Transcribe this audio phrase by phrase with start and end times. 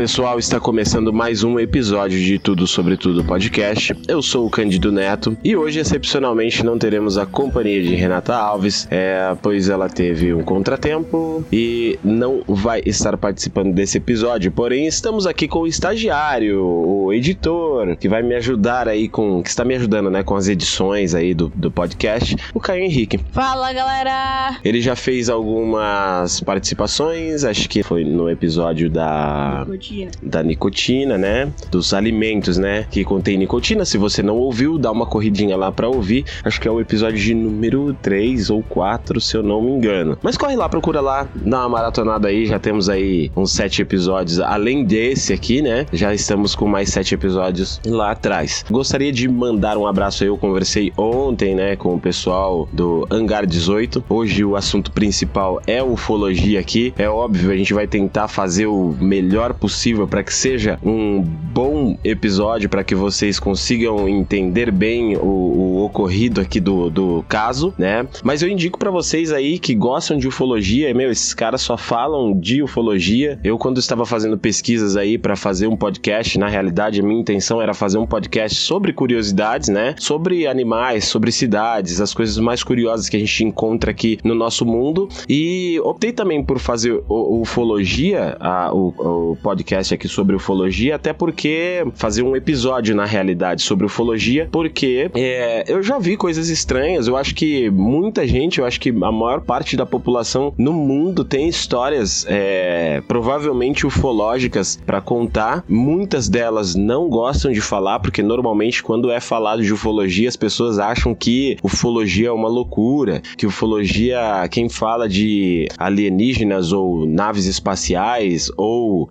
[0.00, 3.94] Pessoal, está começando mais um episódio de Tudo Sobre Tudo podcast.
[4.08, 8.88] Eu sou o Cândido Neto e hoje, excepcionalmente, não teremos a companhia de Renata Alves,
[8.90, 14.50] é, pois ela teve um contratempo e não vai estar participando desse episódio.
[14.50, 19.42] Porém, estamos aqui com o estagiário, o editor, que vai me ajudar aí com.
[19.42, 23.20] que está me ajudando, né, com as edições aí do, do podcast, o Caio Henrique.
[23.32, 24.56] Fala galera!
[24.64, 29.89] Ele já fez algumas participações, acho que foi no episódio da Nicotina.
[30.22, 31.52] Da nicotina, né?
[31.70, 32.86] Dos alimentos, né?
[32.90, 33.84] Que contém nicotina.
[33.84, 36.24] Se você não ouviu, dá uma corridinha lá pra ouvir.
[36.44, 40.16] Acho que é o episódio de número 3 ou 4, se eu não me engano.
[40.22, 42.46] Mas corre lá, procura lá, dá uma maratonada aí.
[42.46, 44.40] Já temos aí uns sete episódios.
[44.40, 45.86] Além desse aqui, né?
[45.92, 48.64] Já estamos com mais sete episódios lá atrás.
[48.70, 50.28] Gostaria de mandar um abraço aí.
[50.28, 51.76] Eu conversei ontem, né?
[51.76, 54.04] Com o pessoal do Hangar 18.
[54.08, 56.94] Hoje o assunto principal é ufologia aqui.
[56.96, 61.96] É óbvio, a gente vai tentar fazer o melhor possível para que seja um bom
[62.04, 68.06] episódio, para que vocês consigam entender bem o, o ocorrido aqui do, do caso, né?
[68.22, 72.38] Mas eu indico para vocês aí que gostam de ufologia, meu, esses caras só falam
[72.38, 73.38] de ufologia.
[73.42, 77.60] Eu, quando estava fazendo pesquisas aí para fazer um podcast, na realidade, a minha intenção
[77.62, 79.94] era fazer um podcast sobre curiosidades, né?
[79.98, 84.66] Sobre animais, sobre cidades, as coisas mais curiosas que a gente encontra aqui no nosso
[84.66, 85.08] mundo.
[85.28, 88.88] E optei também por fazer ufologia, a- o,
[89.32, 95.10] o podcast aqui sobre ufologia, até porque fazer um episódio na realidade sobre ufologia, porque
[95.14, 97.06] é, eu já vi coisas estranhas.
[97.06, 101.24] Eu acho que muita gente, eu acho que a maior parte da população no mundo
[101.24, 105.64] tem histórias é, provavelmente ufológicas para contar.
[105.68, 110.78] Muitas delas não gostam de falar, porque normalmente quando é falado de ufologia, as pessoas
[110.78, 118.50] acham que ufologia é uma loucura, que ufologia, quem fala de alienígenas ou naves espaciais
[118.56, 119.08] ou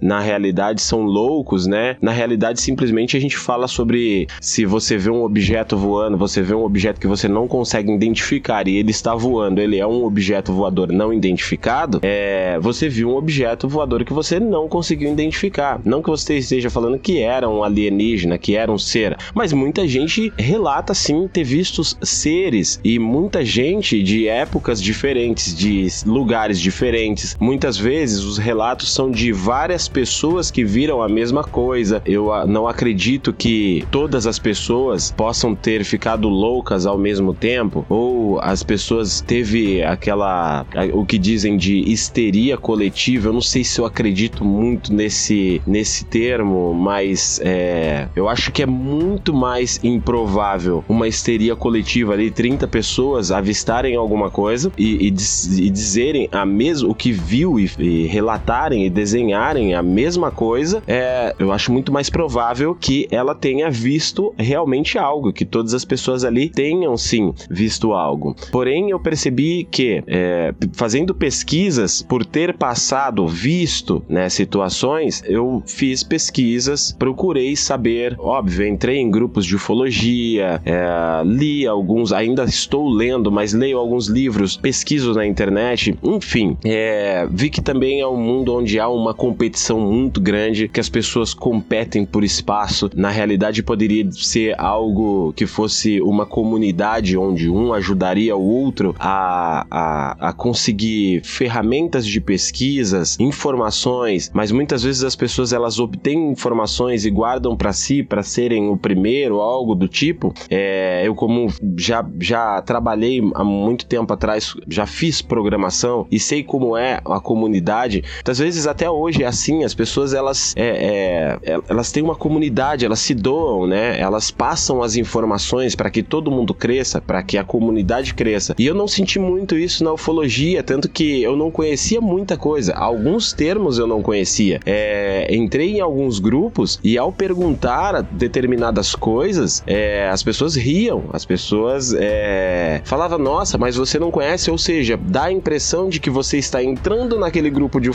[0.00, 1.96] Na realidade são loucos, né?
[2.00, 6.54] Na realidade, simplesmente a gente fala sobre se você vê um objeto voando, você vê
[6.54, 10.52] um objeto que você não consegue identificar e ele está voando, ele é um objeto
[10.52, 15.80] voador não identificado, é, você viu um objeto voador que você não conseguiu identificar.
[15.84, 19.86] Não que você esteja falando que era um alienígena, que era um ser, mas muita
[19.86, 27.36] gente relata sim ter visto seres e muita gente de épocas diferentes, de lugares diferentes.
[27.40, 29.32] Muitas vezes os relatos são de
[29.66, 32.00] várias pessoas que viram a mesma coisa.
[32.06, 37.84] Eu ah, não acredito que todas as pessoas possam ter ficado loucas ao mesmo tempo
[37.88, 43.28] ou as pessoas teve aquela o que dizem de histeria coletiva.
[43.28, 48.62] Eu não sei se eu acredito muito nesse nesse termo, mas é, eu acho que
[48.62, 55.16] é muito mais improvável uma histeria coletiva ali, 30 pessoas avistarem alguma coisa e, e
[55.58, 60.82] e dizerem a mesmo o que viu e, e relatarem e desenharem a mesma coisa,
[60.86, 65.84] é, eu acho muito mais provável que ela tenha visto realmente algo, que todas as
[65.84, 68.34] pessoas ali tenham sim visto algo.
[68.50, 76.02] Porém, eu percebi que é, fazendo pesquisas, por ter passado, visto né, situações, eu fiz
[76.02, 83.30] pesquisas, procurei saber, óbvio, entrei em grupos de ufologia, é, li alguns, ainda estou lendo,
[83.30, 88.54] mas leio alguns livros, pesquiso na internet, enfim, é, vi que também é um mundo
[88.54, 92.88] onde há uma competição muito grande, que as pessoas competem por espaço.
[92.94, 99.66] Na realidade, poderia ser algo que fosse uma comunidade onde um ajudaria o outro a,
[99.70, 107.04] a, a conseguir ferramentas de pesquisas, informações, mas muitas vezes as pessoas elas obtêm informações
[107.04, 110.32] e guardam para si para serem o primeiro, algo do tipo.
[110.48, 116.42] É, eu como já já trabalhei há muito tempo atrás, já fiz programação e sei
[116.42, 118.02] como é a comunidade.
[118.14, 123.00] Muitas vezes até hoje assim, as pessoas elas é, é, elas têm uma comunidade, elas
[123.00, 123.98] se doam, né?
[124.00, 128.54] Elas passam as informações para que todo mundo cresça, para que a comunidade cresça.
[128.58, 132.74] E eu não senti muito isso na ufologia, tanto que eu não conhecia muita coisa.
[132.74, 134.60] Alguns termos eu não conhecia.
[134.64, 141.24] É, entrei em alguns grupos e ao perguntar determinadas coisas, é, as pessoas riam, as
[141.24, 146.10] pessoas é, falavam, nossa, mas você não conhece, ou seja, dá a impressão de que
[146.10, 147.90] você está entrando naquele grupo de,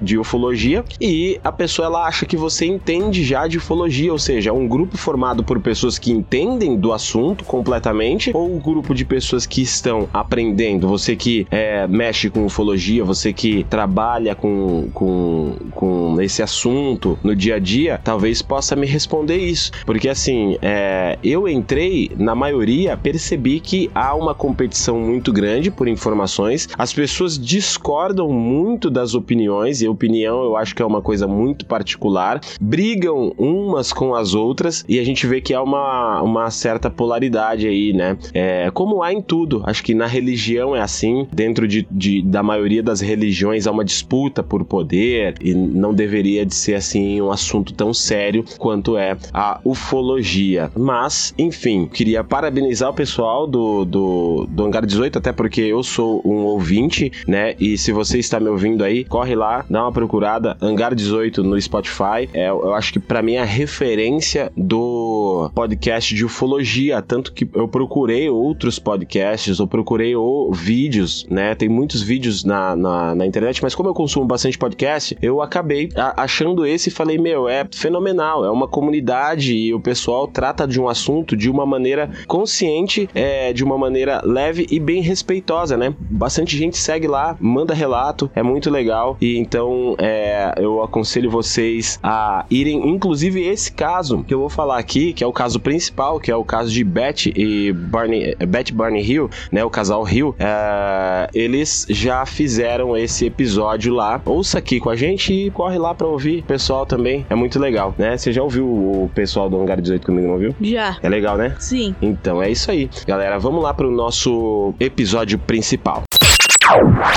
[0.00, 4.52] de ufologia e a pessoa ela acha que você entende já de ufologia, ou seja,
[4.52, 9.46] um grupo formado por pessoas que entendem do assunto completamente ou um grupo de pessoas
[9.46, 10.88] que estão aprendendo.
[10.88, 17.34] Você que é, mexe com ufologia, você que trabalha com, com, com esse assunto no
[17.34, 19.72] dia a dia, talvez possa me responder isso.
[19.84, 25.88] Porque assim, é, eu entrei, na maioria, percebi que há uma competição muito grande por
[25.88, 26.68] informações.
[26.78, 31.66] As pessoas discordam muito das opiniões, e opinião eu acho que é uma coisa muito
[31.66, 32.40] particular.
[32.60, 37.66] Brigam umas com as outras e a gente vê que há uma, uma certa polaridade
[37.66, 38.16] aí, né?
[38.32, 42.42] É, como há em tudo, acho que na religião é assim, dentro de, de, da
[42.42, 47.30] maioria das religiões há uma disputa por poder e não deveria de ser assim um
[47.30, 50.70] assunto tão sério quanto é a ufologia.
[50.76, 56.22] Mas, enfim, queria parabenizar o pessoal do, do, do Hangar 18, até porque eu sou
[56.24, 57.54] um ouvinte, né?
[57.58, 61.60] E se você está me ouvindo aí, corre lá, dá uma procurada, Hangar 18 no
[61.60, 62.28] Spotify.
[62.32, 67.48] É, eu acho que para mim é a referência do podcast de ufologia, tanto que
[67.54, 71.54] eu procurei outros podcasts, eu procurei o, vídeos, né?
[71.54, 75.90] Tem muitos vídeos na, na, na internet, mas como eu consumo bastante podcast, eu acabei
[76.16, 80.80] achando esse e falei, meu, é fenomenal, é uma comunidade e o pessoal trata de
[80.80, 85.94] um assunto de uma maneira consciente, é, de uma maneira leve e bem respeitosa, né?
[85.98, 91.98] Bastante gente segue lá, manda relato, é muito legal e então é, eu aconselho vocês
[92.02, 96.20] a irem, inclusive esse caso que eu vou falar aqui, que é o caso principal,
[96.20, 99.64] que é o caso de Beth e Barney, Beth Barney Hill, né?
[99.64, 104.20] O casal Hill, é, eles já fizeram esse episódio lá.
[104.24, 106.40] Ouça aqui com a gente e corre lá pra ouvir.
[106.40, 108.16] O pessoal também é muito legal, né?
[108.16, 110.54] Você já ouviu o pessoal do Hangar 18 comigo, não ouviu?
[110.60, 110.96] Já.
[111.02, 111.54] É legal, né?
[111.58, 111.94] Sim.
[112.00, 112.88] Então é isso aí.
[113.06, 116.02] Galera, vamos lá pro nosso episódio principal.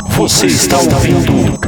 [0.09, 1.59] Você está ouvindo?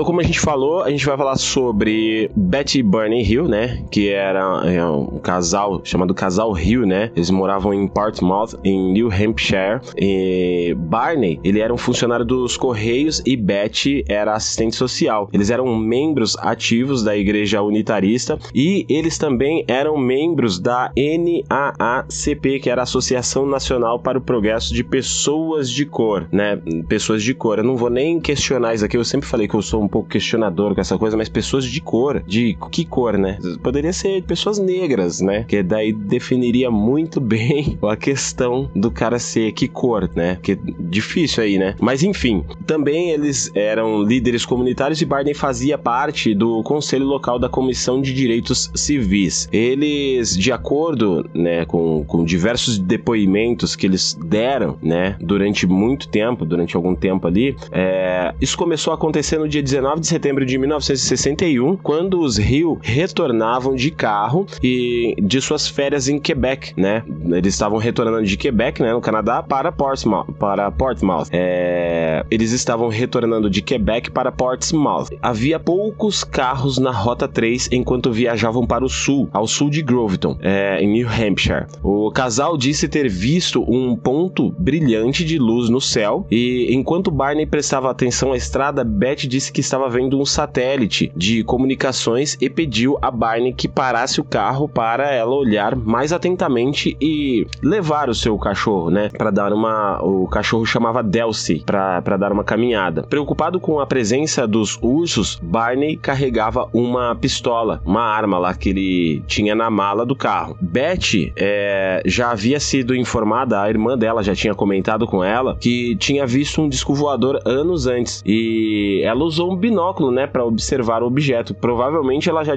[0.00, 3.84] Então, como a gente falou, a gente vai falar sobre Betty Barney Hill, né?
[3.90, 7.10] Que era é, um casal chamado Casal Hill, né?
[7.14, 9.82] Eles moravam em Portsmouth, em New Hampshire.
[9.98, 15.28] E Barney, ele era um funcionário dos Correios e Betty era assistente social.
[15.34, 22.70] Eles eram membros ativos da Igreja Unitarista e eles também eram membros da NAACP, que
[22.70, 26.58] era a Associação Nacional para o Progresso de Pessoas de Cor, né?
[26.88, 27.58] Pessoas de cor.
[27.58, 30.08] Eu não vou nem questionar isso aqui, eu sempre falei que eu sou um pouco
[30.08, 33.38] questionador com essa coisa, mas pessoas de cor, de que cor, né?
[33.62, 35.44] Poderia ser pessoas negras, né?
[35.46, 40.38] Que daí definiria muito bem a questão do cara ser que cor, né?
[40.42, 41.74] Que difícil aí, né?
[41.80, 47.48] Mas enfim, também eles eram líderes comunitários e Barney fazia parte do conselho local da
[47.48, 49.48] Comissão de Direitos Civis.
[49.52, 56.44] Eles, de acordo, né, com, com diversos depoimentos que eles deram, né, durante muito tempo,
[56.44, 60.58] durante algum tempo ali, é, isso começou a acontecer no dia 19 de setembro de
[60.58, 67.02] 1961, quando os Hill retornavam de carro e de suas férias em Quebec, né?
[67.30, 70.32] Eles estavam retornando de Quebec, né, no Canadá, para Portsmouth.
[70.38, 71.28] Para Portsmouth.
[71.32, 72.24] É...
[72.30, 75.08] Eles estavam retornando de Quebec para Portsmouth.
[75.22, 80.36] Havia poucos carros na Rota 3 enquanto viajavam para o sul, ao sul de Groveton,
[80.40, 81.66] é, em New Hampshire.
[81.82, 87.46] O casal disse ter visto um ponto brilhante de luz no céu e enquanto Barney
[87.46, 92.48] prestava atenção à estrada, Beth disse que que estava vendo um satélite de comunicações e
[92.48, 98.14] pediu a Barney que parasse o carro para ela olhar mais atentamente e levar o
[98.14, 99.10] seu cachorro, né?
[99.10, 100.02] Para dar uma.
[100.02, 103.02] O cachorro chamava Delcy para dar uma caminhada.
[103.02, 109.22] Preocupado com a presença dos ursos, Barney carregava uma pistola, uma arma lá que ele
[109.26, 110.56] tinha na mala do carro.
[110.58, 115.94] Betty é, já havia sido informada, a irmã dela já tinha comentado com ela que
[115.96, 121.02] tinha visto um disco voador anos antes e ela usou um binóculo, né, para observar
[121.02, 121.52] o objeto.
[121.54, 122.54] Provavelmente ela já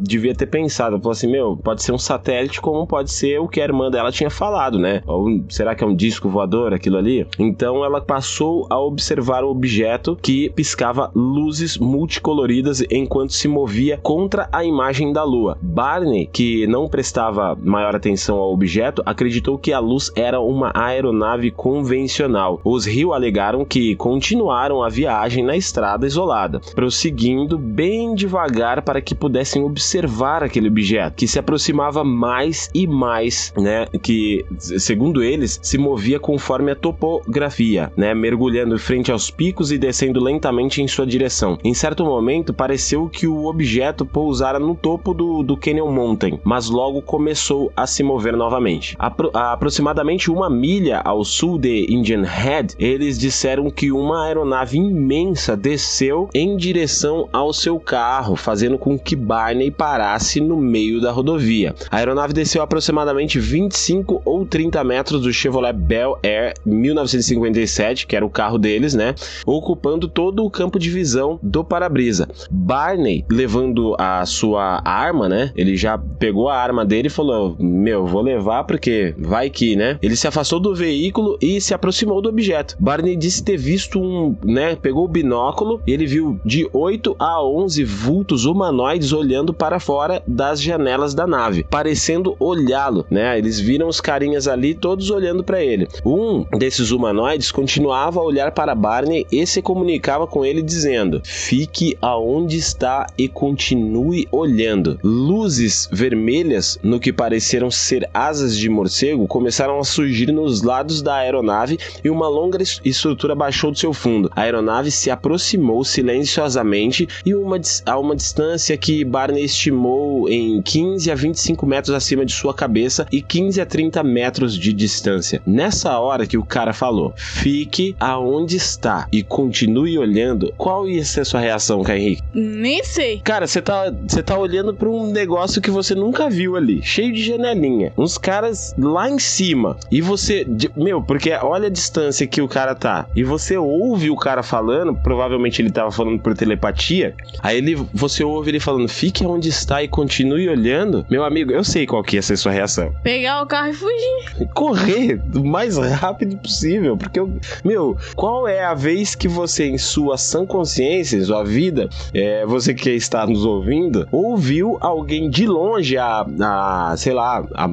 [0.00, 3.60] devia ter pensado, falou assim, meu, pode ser um satélite como pode ser o que
[3.60, 5.02] a irmã dela tinha falado, né?
[5.06, 7.26] Ou será que é um disco voador aquilo ali?
[7.38, 14.48] Então ela passou a observar o objeto que piscava luzes multicoloridas enquanto se movia contra
[14.50, 15.58] a imagem da lua.
[15.60, 21.50] Barney, que não prestava maior atenção ao objeto, acreditou que a luz era uma aeronave
[21.50, 22.60] convencional.
[22.64, 29.00] Os Rio alegaram que continuaram a viagem na estrada isolada isolada, prosseguindo bem devagar para
[29.00, 33.86] que pudessem observar aquele objeto, que se aproximava mais e mais, né?
[34.02, 38.14] Que, segundo eles, se movia conforme a topografia, né?
[38.14, 41.58] Mergulhando frente aos picos e descendo lentamente em sua direção.
[41.64, 46.68] Em certo momento, pareceu que o objeto pousara no topo do, do Canyon Mountain, mas
[46.68, 48.94] logo começou a se mover novamente.
[48.98, 55.56] Apro aproximadamente uma milha ao sul de Indian Head, eles disseram que uma aeronave imensa
[55.56, 61.74] desceu em direção ao seu carro, fazendo com que Barney parasse no meio da rodovia.
[61.90, 68.24] A aeronave desceu aproximadamente 25 ou 30 metros do Chevrolet Bel Air 1957, que era
[68.24, 69.14] o carro deles, né?
[69.46, 72.28] Ocupando todo o campo de visão do para-brisa.
[72.50, 75.52] Barney, levando a sua arma, né?
[75.56, 79.98] Ele já pegou a arma dele e falou: Meu, vou levar porque vai que, né?
[80.02, 82.76] Ele se afastou do veículo e se aproximou do objeto.
[82.78, 84.76] Barney disse ter visto um, né?
[84.76, 90.20] Pegou o binóculo e ele viu de 8 a 11 vultos humanoides olhando para fora
[90.26, 93.38] das janelas da nave, parecendo olhá-lo, né?
[93.38, 95.86] Eles viram os carinhas ali todos olhando para ele.
[96.04, 101.96] Um desses humanoides continuava a olhar para Barney e se comunicava com ele dizendo: "Fique
[102.02, 104.98] aonde está e continue olhando".
[105.04, 111.14] Luzes vermelhas no que pareceram ser asas de morcego começaram a surgir nos lados da
[111.14, 114.28] aeronave e uma longa estrutura baixou do seu fundo.
[114.34, 121.10] A aeronave se aproximou silenciosamente e uma, a uma distância que Barney estimou em 15
[121.10, 125.42] a 25 metros acima de sua cabeça e 15 a 30 metros de distância.
[125.46, 131.20] Nessa hora que o cara falou, fique aonde está e continue olhando, qual ia ser
[131.20, 132.22] a sua reação, Kai Henrique?
[132.32, 133.20] Nem sei.
[133.22, 133.92] Cara, você tá,
[134.24, 138.74] tá olhando para um negócio que você nunca viu ali, cheio de janelinha, uns caras
[138.78, 143.22] lá em cima e você, meu, porque olha a distância que o cara tá e
[143.22, 148.50] você ouve o cara falando, provavelmente ele tava falando por telepatia, aí ele, você ouve
[148.50, 152.22] ele falando, fique onde está e continue olhando, meu amigo, eu sei qual que ia
[152.22, 152.92] ser a sua reação.
[153.02, 154.48] Pegar o carro e fugir.
[154.54, 157.30] Correr o mais rápido possível, porque, eu,
[157.64, 162.46] meu, qual é a vez que você, em sua sã consciência, em sua vida, é,
[162.46, 167.68] você que está nos ouvindo, ouviu alguém de longe, a, a sei lá, a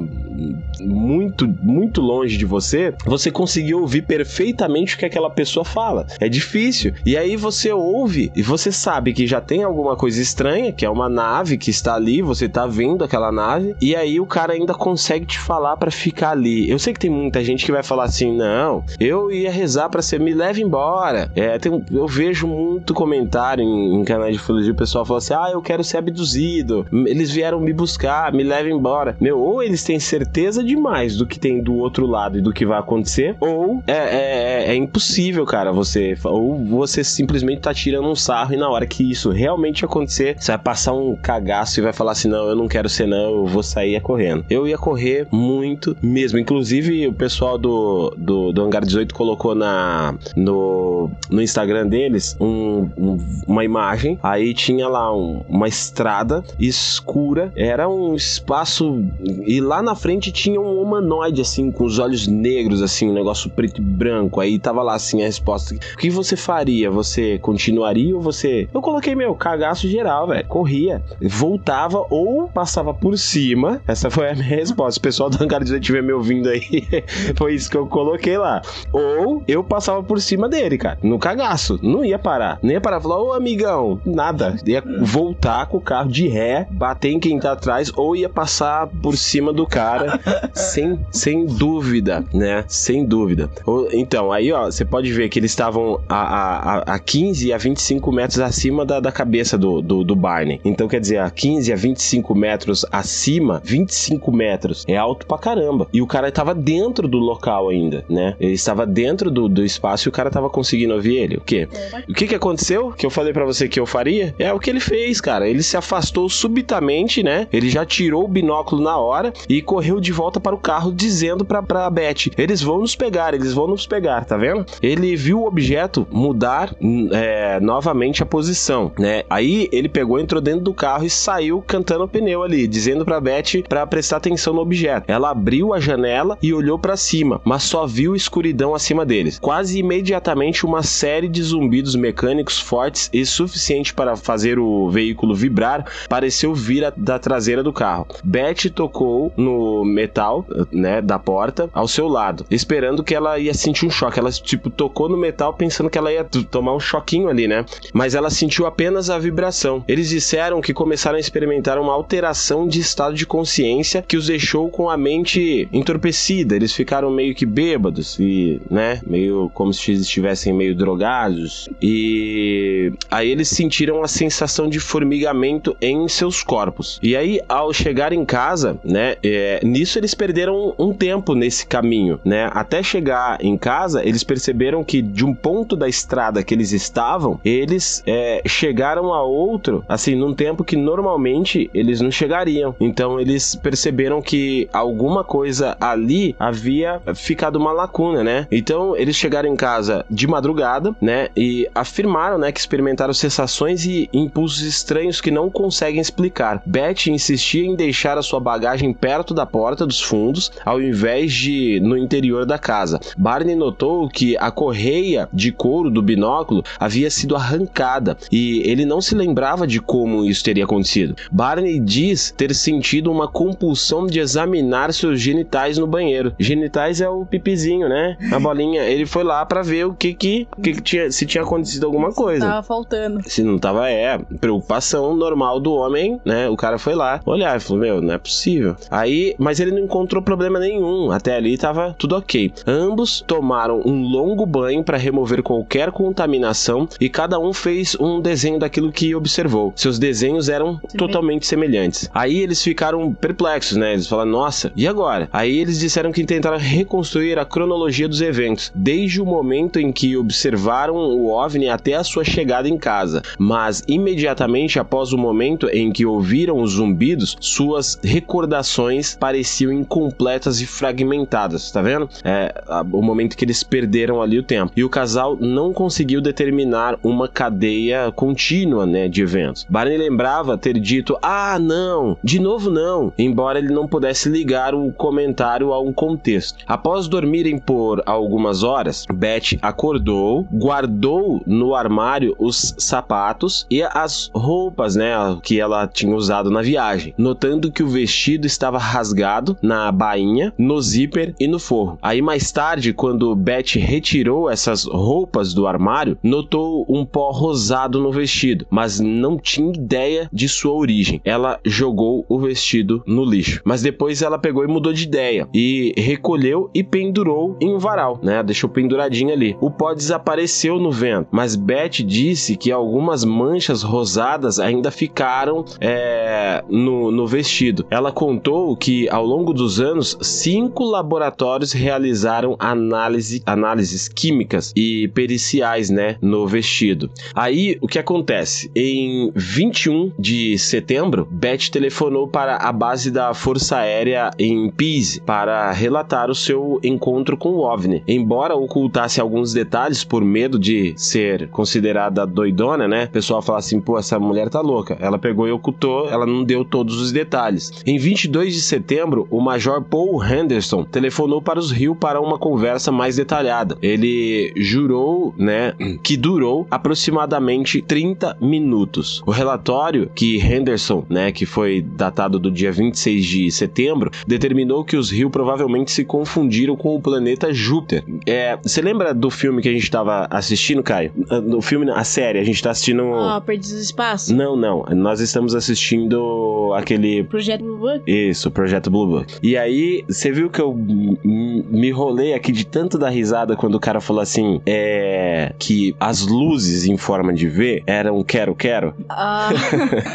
[0.79, 6.05] muito, muito longe de você, você conseguiu ouvir perfeitamente o que aquela pessoa fala.
[6.19, 6.93] É difícil.
[7.05, 10.89] E aí você ouve e você sabe que já tem alguma coisa estranha, que é
[10.89, 14.73] uma nave que está ali, você tá vendo aquela nave, e aí o cara ainda
[14.73, 16.69] consegue te falar para ficar ali.
[16.69, 20.01] Eu sei que tem muita gente que vai falar assim: não, eu ia rezar para
[20.01, 21.31] ser, me leve embora.
[21.35, 25.33] É, tem, eu vejo muito comentário em, em canais de filosofia, o pessoal fala assim:
[25.33, 29.15] ah, eu quero ser abduzido, eles vieram me buscar, me leve embora.
[29.19, 30.26] Meu, ou eles têm certeza
[30.63, 34.65] demais do que tem do outro lado e do que vai acontecer, ou é, é,
[34.67, 36.17] é, é impossível, cara, você.
[36.23, 40.51] Ou você simplesmente tá tirando um sarro e na hora que isso realmente acontecer, você
[40.51, 43.45] vai passar um cagaço e vai falar assim: não, eu não quero ser, não, eu
[43.45, 44.45] vou sair correndo.
[44.49, 46.39] Eu ia correr muito mesmo.
[46.39, 52.89] Inclusive, o pessoal do, do, do Hangar 18 colocou na, no, no Instagram deles um,
[52.97, 53.17] um,
[53.47, 54.19] uma imagem.
[54.21, 59.03] Aí tinha lá um, uma estrada escura, era um espaço.
[59.45, 63.49] E lá na frente tinha um humanoide, assim, com os olhos negros, assim, um negócio
[63.49, 64.39] preto e branco.
[64.39, 65.75] Aí tava lá, assim, a resposta.
[65.75, 66.89] O que você faria?
[66.91, 68.67] Você continuaria ou você.
[68.73, 70.47] Eu coloquei meu cagaço geral, velho.
[70.47, 73.81] Corria, voltava ou passava por cima.
[73.87, 74.99] Essa foi a minha resposta.
[74.99, 76.87] O pessoal do Hangar 18 estiver me ouvindo aí,
[77.35, 78.61] foi isso que eu coloquei lá.
[78.91, 81.79] Ou eu passava por cima dele, cara, no cagaço.
[81.81, 82.59] Não ia parar.
[82.61, 84.55] Nem ia parar falar, ô amigão, nada.
[84.65, 88.87] Ia voltar com o carro de ré, bater em quem tá atrás, ou ia passar
[88.87, 90.06] por cima do cara
[90.53, 92.63] sem, sem dúvida, né?
[92.67, 93.49] Sem dúvida.
[93.91, 98.11] Então, aí, ó, você pode ver que eles estavam a, a, a 15 a 25
[98.11, 100.59] metros acima da, da cabeça do, do, do Barney.
[100.63, 105.87] Então, quer dizer, a 15 a 25 metros acima, 25 metros, é alto pra caramba.
[105.93, 108.35] E o cara tava dentro do local ainda, né?
[108.39, 111.37] Ele estava dentro do, do espaço e o cara tava conseguindo ouvir ele.
[111.37, 111.67] O quê?
[112.09, 112.91] O que que aconteceu?
[112.91, 114.33] Que eu falei para você que eu faria?
[114.37, 115.47] É o que ele fez, cara.
[115.47, 117.47] Ele se afastou subitamente, né?
[117.51, 121.45] Ele já tirou o binóculo na hora e correu de volta para o carro dizendo
[121.45, 124.65] pra, pra Beth: eles vão nos pegar, eles vão nos pegar, tá vendo?
[124.81, 126.75] Ele viu o objeto mudar
[127.11, 129.23] é, novamente a posição, né?
[129.29, 133.19] Aí ele pegou, entrou dentro do carro e saiu cantando o pneu ali, dizendo pra
[133.19, 135.05] Beth para prestar atenção no objeto.
[135.07, 139.39] Ela abriu a janela e olhou para cima, mas só viu escuridão acima deles.
[139.39, 145.85] Quase imediatamente, uma série de zumbidos mecânicos fortes e suficiente para fazer o veículo vibrar
[146.09, 148.07] pareceu vir da traseira do carro.
[148.23, 153.85] Beth tocou no metal, né, da porta ao seu lado, esperando que ela ia sentir
[153.85, 154.19] um choque.
[154.19, 157.65] Ela, tipo, tocou no metal pensando que ela ia tomar um choquinho ali, né?
[157.93, 159.83] Mas ela sentiu apenas a vibração.
[159.87, 164.69] Eles disseram que começaram a experimentar uma alteração de estado de consciência que os deixou
[164.69, 166.55] com a mente entorpecida.
[166.55, 171.69] Eles ficaram meio que bêbados e, né, meio como se estivessem meio drogados.
[171.81, 176.99] E aí eles sentiram a sensação de formigamento em seus corpos.
[177.01, 182.19] E aí, ao chegar em casa, né, é, nisso eles perderam um tempo nesse caminho,
[182.23, 182.49] né?
[182.53, 187.39] Até chegar em casa, eles perceberam que de um ponto da estrada que eles estavam,
[187.43, 192.75] eles é, chegaram a outro, assim, num tempo que normalmente eles não chegariam.
[192.79, 198.47] Então eles perceberam que alguma coisa ali havia ficado uma lacuna, né?
[198.51, 201.29] Então eles chegaram em casa de madrugada, né?
[201.35, 206.61] E afirmaram, né, que experimentaram sensações e impulsos estranhos que não conseguem explicar.
[206.65, 209.56] Beth insistia em deixar a sua bagagem perto da porta
[209.87, 212.99] dos fundos, ao invés de no interior da casa.
[213.17, 219.01] Barney notou que a correia de couro do binóculo havia sido arrancada e ele não
[219.01, 221.15] se lembrava de como isso teria acontecido.
[221.31, 226.33] Barney diz ter sentido uma compulsão de examinar seus genitais no banheiro.
[226.39, 228.17] Genitais é o pipizinho, né?
[228.31, 228.83] A bolinha.
[228.83, 232.13] Ele foi lá para ver o que que, que, que tinha, se tinha acontecido alguma
[232.13, 232.45] coisa.
[232.45, 233.21] Tava faltando.
[233.27, 236.49] Se não tava, é, preocupação normal do homem, né?
[236.49, 238.75] O cara foi lá olhar e falou: Meu, não é possível.
[238.89, 241.09] Aí, mas ele não encontrou problema nenhum.
[241.09, 242.51] Até ali tava tudo ok.
[242.67, 248.59] Ambos tomaram um longo banho para remover qualquer contaminação e cada um fez um desenho
[248.59, 249.71] daquilo que observou.
[249.73, 252.09] Seus desenhos eram totalmente semelhantes.
[252.13, 253.93] Aí eles ficaram perplexos, né?
[253.93, 255.29] Eles falaram: Nossa, e agora?
[255.31, 260.17] Aí eles disseram que tentaram reconstruir a cronologia dos eventos, desde o momento em que
[260.17, 263.21] observaram o OVNI até a sua chegada em casa.
[263.39, 269.36] Mas imediatamente após o momento em que ouviram os zumbidos, suas recordações pareciam
[269.71, 272.09] incompletas e fragmentadas, tá vendo?
[272.23, 272.53] É
[272.91, 274.71] o momento que eles perderam ali o tempo.
[274.75, 279.65] E o casal não conseguiu determinar uma cadeia contínua, né, de eventos.
[279.69, 284.91] Barney lembrava ter dito: "Ah, não, de novo não", embora ele não pudesse ligar o
[284.91, 286.63] comentário a um contexto.
[286.67, 294.95] Após dormirem por algumas horas, Beth acordou, guardou no armário os sapatos e as roupas,
[294.95, 295.13] né,
[295.43, 299.26] que ela tinha usado na viagem, notando que o vestido estava rasgado
[299.61, 301.97] na bainha, no zíper e no forro.
[302.01, 308.11] Aí mais tarde, quando Beth retirou essas roupas do armário, notou um pó rosado no
[308.11, 311.21] vestido, mas não tinha ideia de sua origem.
[311.23, 315.93] Ela jogou o vestido no lixo, mas depois ela pegou e mudou de ideia e
[315.97, 318.41] recolheu e pendurou em um varal, né?
[318.43, 319.55] Deixou penduradinho ali.
[319.59, 326.63] O pó desapareceu no vento, mas Beth disse que algumas manchas rosadas ainda ficaram é,
[326.69, 327.85] no, no vestido.
[327.89, 335.89] Ela contou que ao longo dos anos, cinco laboratórios realizaram análise, análises químicas e periciais,
[335.89, 337.09] né, no vestido.
[337.33, 338.69] Aí o que acontece?
[338.75, 345.71] Em 21 de setembro, Beth telefonou para a base da Força Aérea em Pise para
[345.71, 348.03] relatar o seu encontro com o OVNI.
[348.07, 353.05] Embora ocultasse alguns detalhes por medo de ser considerada doidona, né?
[353.05, 354.95] O pessoal fala assim, pô, essa mulher tá louca.
[354.99, 357.71] Ela pegou e ocultou, ela não deu todos os detalhes.
[357.83, 362.91] Em 22 de setembro, o Major Paul Henderson telefonou para os Rio para uma conversa
[362.91, 363.77] mais detalhada.
[363.81, 369.21] Ele jurou, né, que durou aproximadamente 30 minutos.
[369.25, 374.97] O relatório que Henderson, né, que foi datado do dia 26 de setembro, determinou que
[374.97, 378.03] os Rio provavelmente se confundiram com o planeta Júpiter.
[378.25, 381.11] É, você lembra do filme que a gente estava assistindo, Caio?
[381.43, 383.13] No filme, a série, a gente tá assistindo.
[383.13, 384.35] Ah, Perdidos no Espaço?
[384.35, 384.85] Não, não.
[384.95, 387.23] Nós estamos assistindo aquele.
[387.23, 388.01] Projeto Blue Book?
[388.07, 388.96] Isso, Projeto Blue
[389.41, 393.79] E aí, você viu que eu me rolei aqui de tanto dar risada quando o
[393.79, 395.53] cara falou assim: é.
[395.59, 398.93] que as luzes em forma de V eram quero-quero?
[399.09, 399.49] Ah,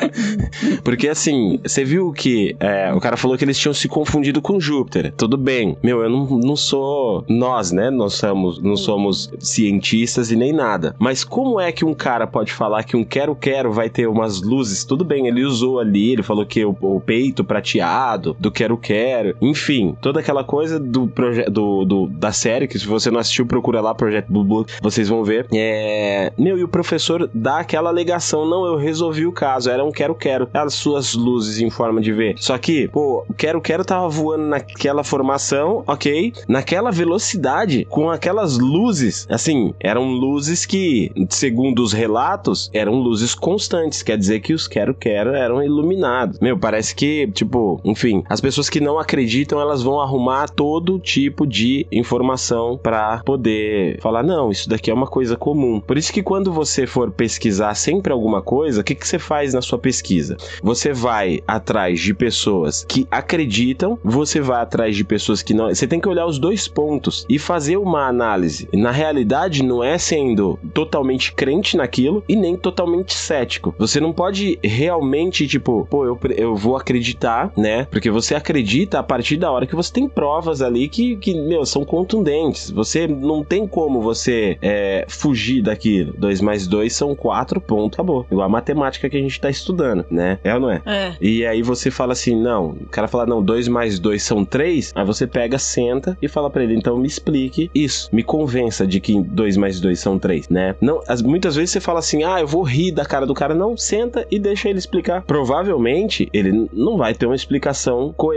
[0.84, 4.60] Porque assim, você viu que é, o cara falou que eles tinham se confundido com
[4.60, 5.12] Júpiter.
[5.16, 5.76] Tudo bem.
[5.82, 7.24] Meu, eu não, não sou.
[7.28, 7.90] Nós, né?
[7.90, 10.94] Nós somos, não somos cientistas e nem nada.
[10.98, 14.84] Mas como é que um cara pode falar que um quero-quero vai ter umas luzes?
[14.84, 19.96] Tudo bem, ele usou ali, ele falou que o, o peito prateado, do quero-quero, enfim,
[20.01, 23.81] toda aquela coisa do projeto do, do- da série, que se você não assistiu, procura
[23.81, 25.46] lá, Projeto Blue Book, vocês vão ver.
[25.53, 26.33] É.
[26.38, 30.48] Meu, e o professor dá aquela alegação: não, eu resolvi o caso, era um quero-quero.
[30.55, 32.35] As suas luzes em forma de V.
[32.38, 36.33] Só que, pô, o quero-quero tava voando naquela formação, ok?
[36.48, 39.27] Naquela velocidade, com aquelas luzes.
[39.29, 44.03] Assim, eram luzes que, segundo os relatos, eram luzes constantes.
[44.03, 46.38] Quer dizer que os quero-quero eram iluminados.
[46.40, 51.46] Meu, parece que, tipo, enfim, as pessoas que não acreditam, elas vão arrumar todo tipo
[51.46, 55.80] de informação pra poder falar, não, isso daqui é uma coisa comum.
[55.80, 59.54] Por isso que quando você for pesquisar sempre alguma coisa, o que, que você faz
[59.54, 60.36] na sua pesquisa?
[60.62, 65.68] Você vai atrás de pessoas que acreditam, você vai atrás de pessoas que não.
[65.68, 68.68] Você tem que olhar os dois pontos e fazer uma análise.
[68.72, 73.74] Na realidade, não é sendo totalmente crente naquilo e nem totalmente cético.
[73.78, 77.86] Você não pode realmente, tipo, pô, eu, eu vou acreditar, né?
[77.90, 81.64] Porque você acredita a partir da hora que você tem provas ali que, que meu,
[81.64, 82.70] são contundentes.
[82.70, 86.12] Você não tem como você é, fugir daquilo.
[86.18, 88.26] 2 mais 2 são 4, ponto, acabou.
[88.31, 90.38] Igual a matemática que a gente tá estudando, né?
[90.42, 90.83] É ou não é?
[90.85, 91.14] É.
[91.20, 94.92] E aí você fala assim, não, o cara fala, não, 2 mais 2 são 3,
[94.94, 99.00] aí você pega, senta e fala pra ele, então me explique isso, me convença de
[99.00, 100.74] que 2 mais 2 são 3, né?
[100.81, 103.55] Não, as, muitas vezes você fala assim, ah, eu vou rir da cara do cara,
[103.55, 105.22] não, senta e deixa ele explicar.
[105.22, 108.31] Provavelmente ele não vai ter uma explicação coerente,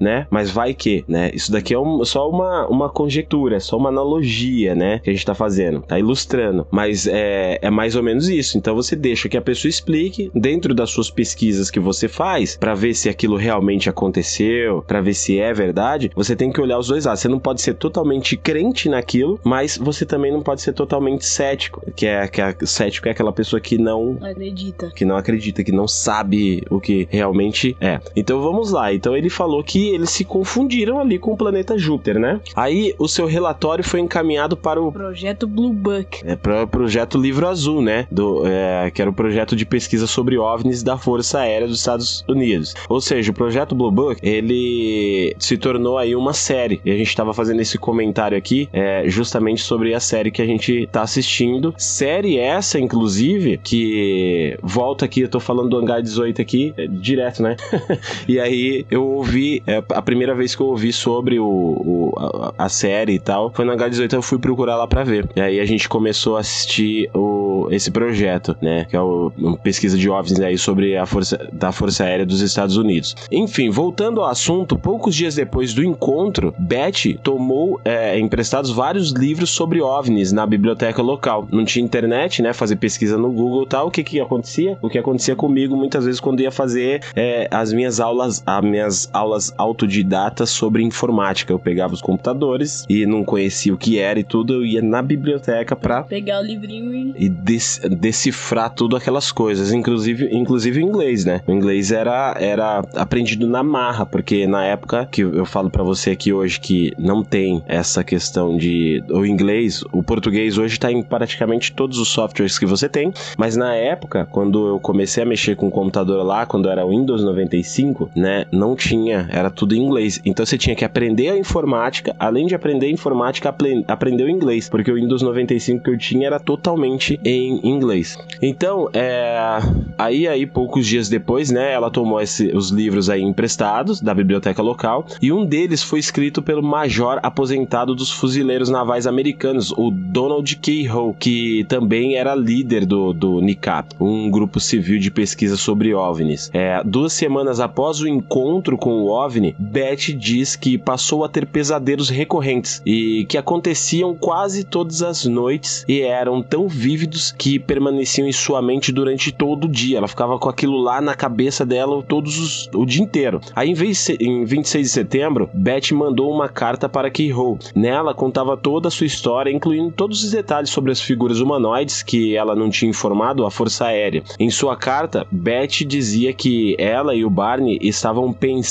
[0.00, 0.26] né?
[0.30, 1.30] Mas vai que, né?
[1.34, 5.00] Isso daqui é um- só uma, uma conjectura, é só uma analogia, né?
[5.02, 6.66] Que a gente tá fazendo, tá ilustrando.
[6.70, 8.58] Mas é, é mais ou menos isso.
[8.58, 12.74] Então você deixa que a pessoa explique dentro das suas pesquisas que você faz pra
[12.74, 16.10] ver se aquilo realmente aconteceu, pra ver se é verdade.
[16.14, 17.20] Você tem que olhar os dois lados.
[17.20, 21.82] Você não pode ser totalmente crente naquilo, mas você também não pode ser totalmente cético.
[21.94, 24.90] Que é, que é cético é aquela pessoa que Não acredita.
[24.94, 28.00] que não acredita, que não sabe o que realmente é.
[28.14, 28.92] Então vamos lá.
[28.92, 32.40] Então ele falou que eles se confundiram ali com o planeta Júpiter, né?
[32.54, 36.22] Aí o seu relatório foi encaminhado para o Projeto Blue Book.
[36.24, 38.06] é, para o projeto Livro Azul, né?
[38.10, 42.24] Do, é, que era o projeto de pesquisa sobre OVNIs da Força Aérea dos Estados
[42.28, 42.74] Unidos.
[42.88, 46.80] Ou seja, o projeto Blue Book, ele se tornou aí uma série.
[46.84, 50.46] E a gente estava fazendo esse comentário aqui é, justamente sobre a série que a
[50.46, 51.74] gente tá assistindo.
[51.76, 57.42] Série essa, inclusive, que volta aqui, eu tô falando do Hangar 18 aqui, é, direto,
[57.42, 57.56] né?
[58.26, 62.64] e aí eu ouvi, é, a primeira vez que eu ouvi sobre o, o- a,
[62.64, 65.28] a série e tal, foi no H18, eu fui procurar lá pra ver.
[65.36, 68.84] E aí a gente começou a assistir o, esse projeto, né?
[68.88, 72.40] Que é o, uma pesquisa de OVNIs aí sobre a força da Força Aérea dos
[72.40, 73.14] Estados Unidos.
[73.30, 79.50] Enfim, voltando ao assunto, poucos dias depois do encontro, Betty tomou é, emprestados vários livros
[79.50, 81.46] sobre OVNIs na biblioteca local.
[81.52, 82.52] Não tinha internet, né?
[82.52, 83.86] Fazer pesquisa no Google e tal.
[83.88, 84.78] O que que acontecia?
[84.82, 89.09] O que acontecia comigo muitas vezes quando ia fazer é, as minhas aulas, as minhas
[89.12, 91.52] aulas autodidatas sobre informática.
[91.52, 95.02] Eu pegava os computadores e não conhecia o que era e tudo, eu ia na
[95.02, 97.26] biblioteca pra Pegar o livrinho e.
[97.26, 101.40] e des- decifrar tudo aquelas coisas, inclusive, inclusive o inglês, né?
[101.46, 106.10] O inglês era, era aprendido na marra, porque na época que eu falo pra você
[106.10, 111.02] aqui hoje que não tem essa questão de o inglês, o português hoje tá em
[111.02, 115.56] praticamente todos os softwares que você tem, mas na época, quando eu comecei a mexer
[115.56, 119.78] com o computador lá, quando era o Windows 95, né, não tinha, era tudo em
[119.78, 120.20] inglês.
[120.24, 124.28] Então você tinha que aprender a informática, além de aprender a informática, apre- aprender o
[124.30, 128.18] inglês, porque o Windows 95 que eu tinha era totalmente em inglês.
[128.42, 129.58] Então, é,
[129.98, 134.62] aí aí poucos dias depois, né, ela tomou esse- os livros aí emprestados da biblioteca
[134.62, 140.56] local e um deles foi escrito pelo major aposentado dos fuzileiros navais americanos, o Donald
[140.56, 146.50] Keyhoe, que também era líder do, do NICAP, um grupo civil de pesquisa sobre OVNIs.
[146.52, 151.46] É, duas semanas após o encontro com o OVNI, Beth diz que passou a ter
[151.46, 158.26] pesadelos recorrentes e que aconteciam quase todas as noites e eram tão vívidos que permaneciam
[158.26, 159.98] em sua mente durante todo o dia.
[159.98, 163.40] Ela ficava com aquilo lá na cabeça dela todos os- o dia inteiro.
[163.54, 167.58] Aí, em, vez, em 26 de setembro, Beth mandou uma carta para Keyhoe.
[167.74, 172.34] Nela contava toda a sua história, incluindo todos os detalhes sobre as figuras humanoides que
[172.34, 174.22] ela não tinha informado à Força Aérea.
[174.38, 178.69] Em sua carta, Beth dizia que ela e o Barney estavam pensando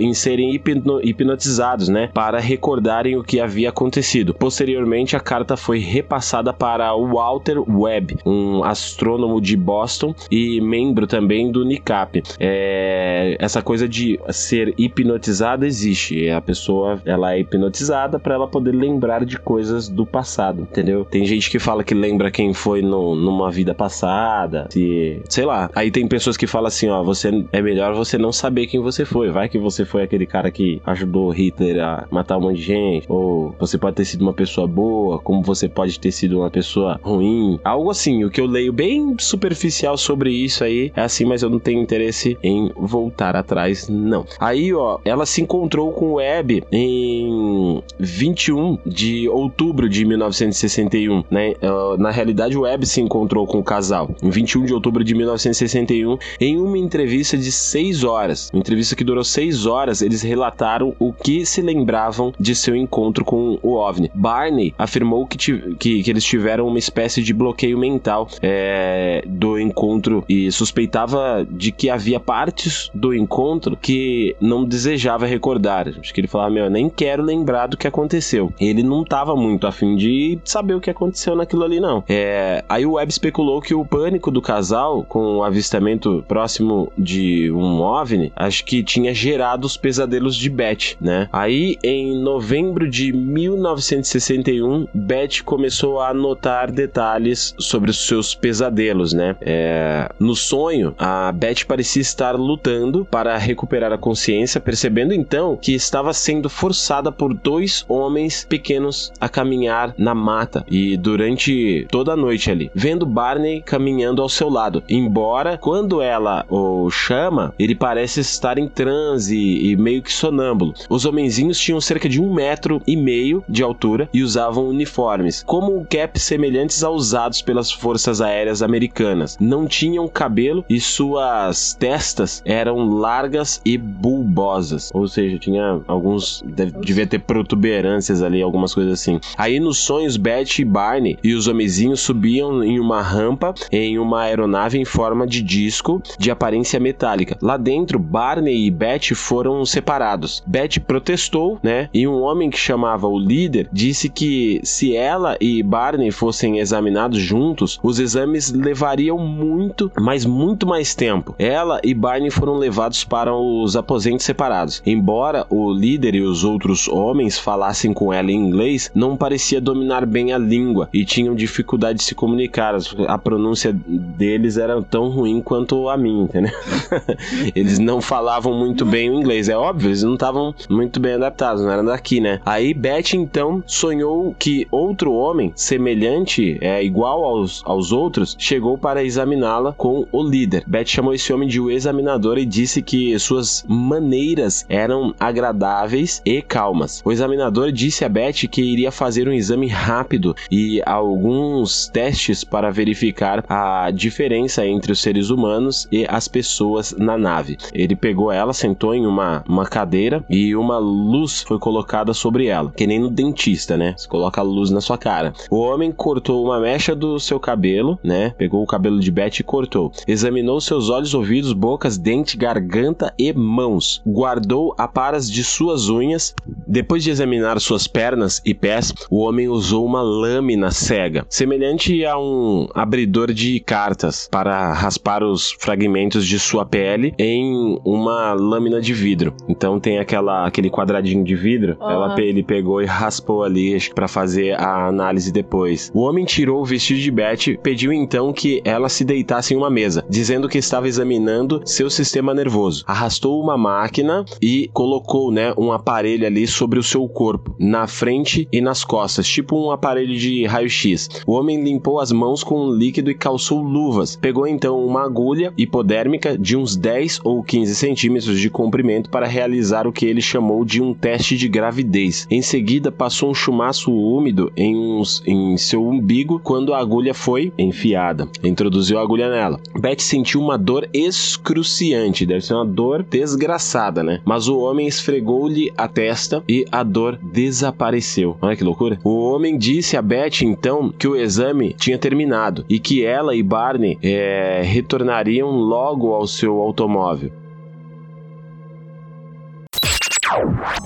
[0.00, 4.34] em serem hipno- hipnotizados, né, para recordarem o que havia acontecido.
[4.34, 11.50] Posteriormente, a carta foi repassada para Walter Webb, um astrônomo de Boston e membro também
[11.50, 12.22] do NICAP.
[12.38, 16.28] É, essa coisa de ser hipnotizada existe.
[16.30, 21.04] A pessoa ela é hipnotizada para ela poder lembrar de coisas do passado, entendeu?
[21.04, 25.70] Tem gente que fala que lembra quem foi no- numa vida passada, se, sei lá.
[25.74, 29.04] Aí tem pessoas que falam assim, ó, você é melhor você não saber quem você
[29.04, 29.23] foi.
[29.32, 33.06] Vai que você foi aquele cara que ajudou Hitler a matar um monte de gente,
[33.08, 37.00] ou você pode ter sido uma pessoa boa, como você pode ter sido uma pessoa
[37.02, 37.58] ruim.
[37.64, 41.50] Algo assim, o que eu leio bem superficial sobre isso aí é assim, mas eu
[41.50, 44.26] não tenho interesse em voltar atrás, não.
[44.38, 51.54] Aí, ó, ela se encontrou com o Webb em 21 de outubro de 1961, né?
[51.98, 56.18] Na realidade, o Webb se encontrou com o casal em 21 de outubro de 1961
[56.40, 58.50] em uma entrevista de 6 horas.
[58.52, 63.24] Uma entrevista que durou 6 horas, eles relataram o que se lembravam de seu encontro
[63.24, 64.10] com o OVNI.
[64.14, 65.36] Barney afirmou que,
[65.76, 71.46] que, que eles tiveram uma espécie de bloqueio bloqueio mental é, do encontro e suspeitava
[71.48, 75.88] de que havia partes do encontro que não desejava recordar.
[75.88, 78.52] Acho que ele falava, meu, eu nem quero lembrar do que aconteceu.
[78.60, 82.02] Ele não estava muito afim de saber o que aconteceu naquilo ali, não.
[82.08, 87.50] É, aí o Webb especulou que o pânico do casal com o avistamento próximo de
[87.52, 91.28] um OVNI, acho que tinha gerado os pesadelos de Beth, né?
[91.32, 99.36] Aí, em novembro de 1961, Beth começou a anotar detalhes sobre os seus pesadelos, né?
[99.40, 105.74] É, no sonho, a Beth parecia estar lutando para recuperar a consciência, percebendo então que
[105.74, 112.16] estava sendo forçada por dois homens pequenos a caminhar na mata e durante toda a
[112.16, 114.82] noite ali, vendo Barney caminhando ao seu lado.
[114.88, 120.72] Embora quando ela o chama, ele parece estar em transe e meio que sonâmbulo.
[120.88, 125.84] Os homenzinhos tinham cerca de um metro e meio de altura e usavam uniformes, como
[125.84, 129.36] caps semelhantes aos usados pelas forças aéreas americanas.
[129.40, 136.42] Não tinham cabelo e suas testas eram largas e bulbosas, ou seja, tinha alguns
[136.82, 139.20] devia ter protuberâncias ali, algumas coisas assim.
[139.36, 144.22] Aí nos sonhos Beth e Barney e os homenzinhos subiam em uma rampa em uma
[144.22, 147.36] aeronave em forma de disco de aparência metálica.
[147.42, 150.42] Lá dentro, Barney e Beth foram separados.
[150.46, 151.88] Beth protestou, né?
[151.94, 157.18] E um homem que chamava o líder disse que se ela e Barney fossem examinados
[157.18, 161.34] juntos, os exames levariam muito, mas muito mais tempo.
[161.38, 164.82] Ela e Barney foram levados para os aposentos separados.
[164.84, 170.04] Embora o líder e os outros homens falassem com ela em inglês, não parecia dominar
[170.04, 172.76] bem a língua e tinham dificuldade de se comunicar.
[173.08, 176.52] A pronúncia deles era tão ruim quanto a minha, entendeu?
[177.56, 179.50] eles não falavam muito bem o inglês.
[179.50, 182.40] É óbvio, eles não estavam muito bem adaptados, não eram daqui, né?
[182.46, 189.04] Aí Beth então sonhou que outro homem semelhante, é igual aos, aos outros, chegou para
[189.04, 190.64] examiná-la com o líder.
[190.66, 196.40] Beth chamou esse homem de o examinador e disse que suas maneiras eram agradáveis e
[196.40, 197.02] calmas.
[197.04, 202.70] O examinador disse a Beth que iria fazer um exame rápido e alguns testes para
[202.70, 207.58] verificar a diferença entre os seres humanos e as pessoas na nave.
[207.72, 212.72] Ele pegou ela, sentou em uma, uma cadeira e uma luz foi colocada sobre ela,
[212.74, 213.94] que nem no dentista, né?
[213.94, 215.34] Você coloca a luz na sua cara.
[215.50, 218.30] O homem cortou uma mecha do seu cabelo, né?
[218.38, 219.92] Pegou o cabelo de Beth e cortou.
[220.08, 224.00] Examinou seus olhos, ouvidos, bocas, dente, garganta e mãos.
[224.06, 226.34] Guardou aparas de suas unhas.
[226.66, 232.18] Depois de examinar suas pernas e pés, o homem usou uma lâmina cega, semelhante a
[232.18, 238.92] um abridor de cartas, para raspar os fragmentos de sua pele em uma lâmina de
[238.92, 239.34] vidro.
[239.48, 241.76] Então tem aquela aquele quadradinho de vidro.
[241.80, 241.90] Uhum.
[241.90, 245.90] Ela, ele pegou e raspou ali para fazer a análise depois.
[245.94, 249.70] O homem tirou o vestido de Beth, pediu então que ela se deitasse em uma
[249.70, 252.84] mesa, dizendo que estava examinando seu sistema nervoso.
[252.86, 258.48] Arrastou uma máquina e colocou, né, um aparelho ali sobre o seu corpo, na frente
[258.52, 261.08] e nas costas, tipo um aparelho de raio-x.
[261.26, 264.16] O homem limpou as mãos com um líquido e calçou luvas.
[264.16, 269.86] Pegou então uma agulha hipodérmica de uns 10 ou 15 centímetros de comprimento para realizar
[269.86, 272.26] o que ele chamou de um teste de gravidez.
[272.30, 277.52] Em seguida, passou um chumaço úmido em, uns, em seu umbigo quando a agulha foi
[277.58, 278.28] enfiada.
[278.42, 279.60] Introduziu a agulha nela.
[279.78, 284.20] Beth sentiu uma dor excruciante, deve ser uma dor desgraçada, né?
[284.24, 288.36] Mas o homem esfregou-lhe a testa e a dor desapareceu.
[288.40, 288.98] Olha que loucura.
[289.04, 293.42] O homem disse a Beth então que o exame tinha terminado e que ela e
[293.42, 297.32] Barney é, retornariam logo ao seu automóvel.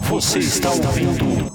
[0.01, 1.51] Você está ouvindo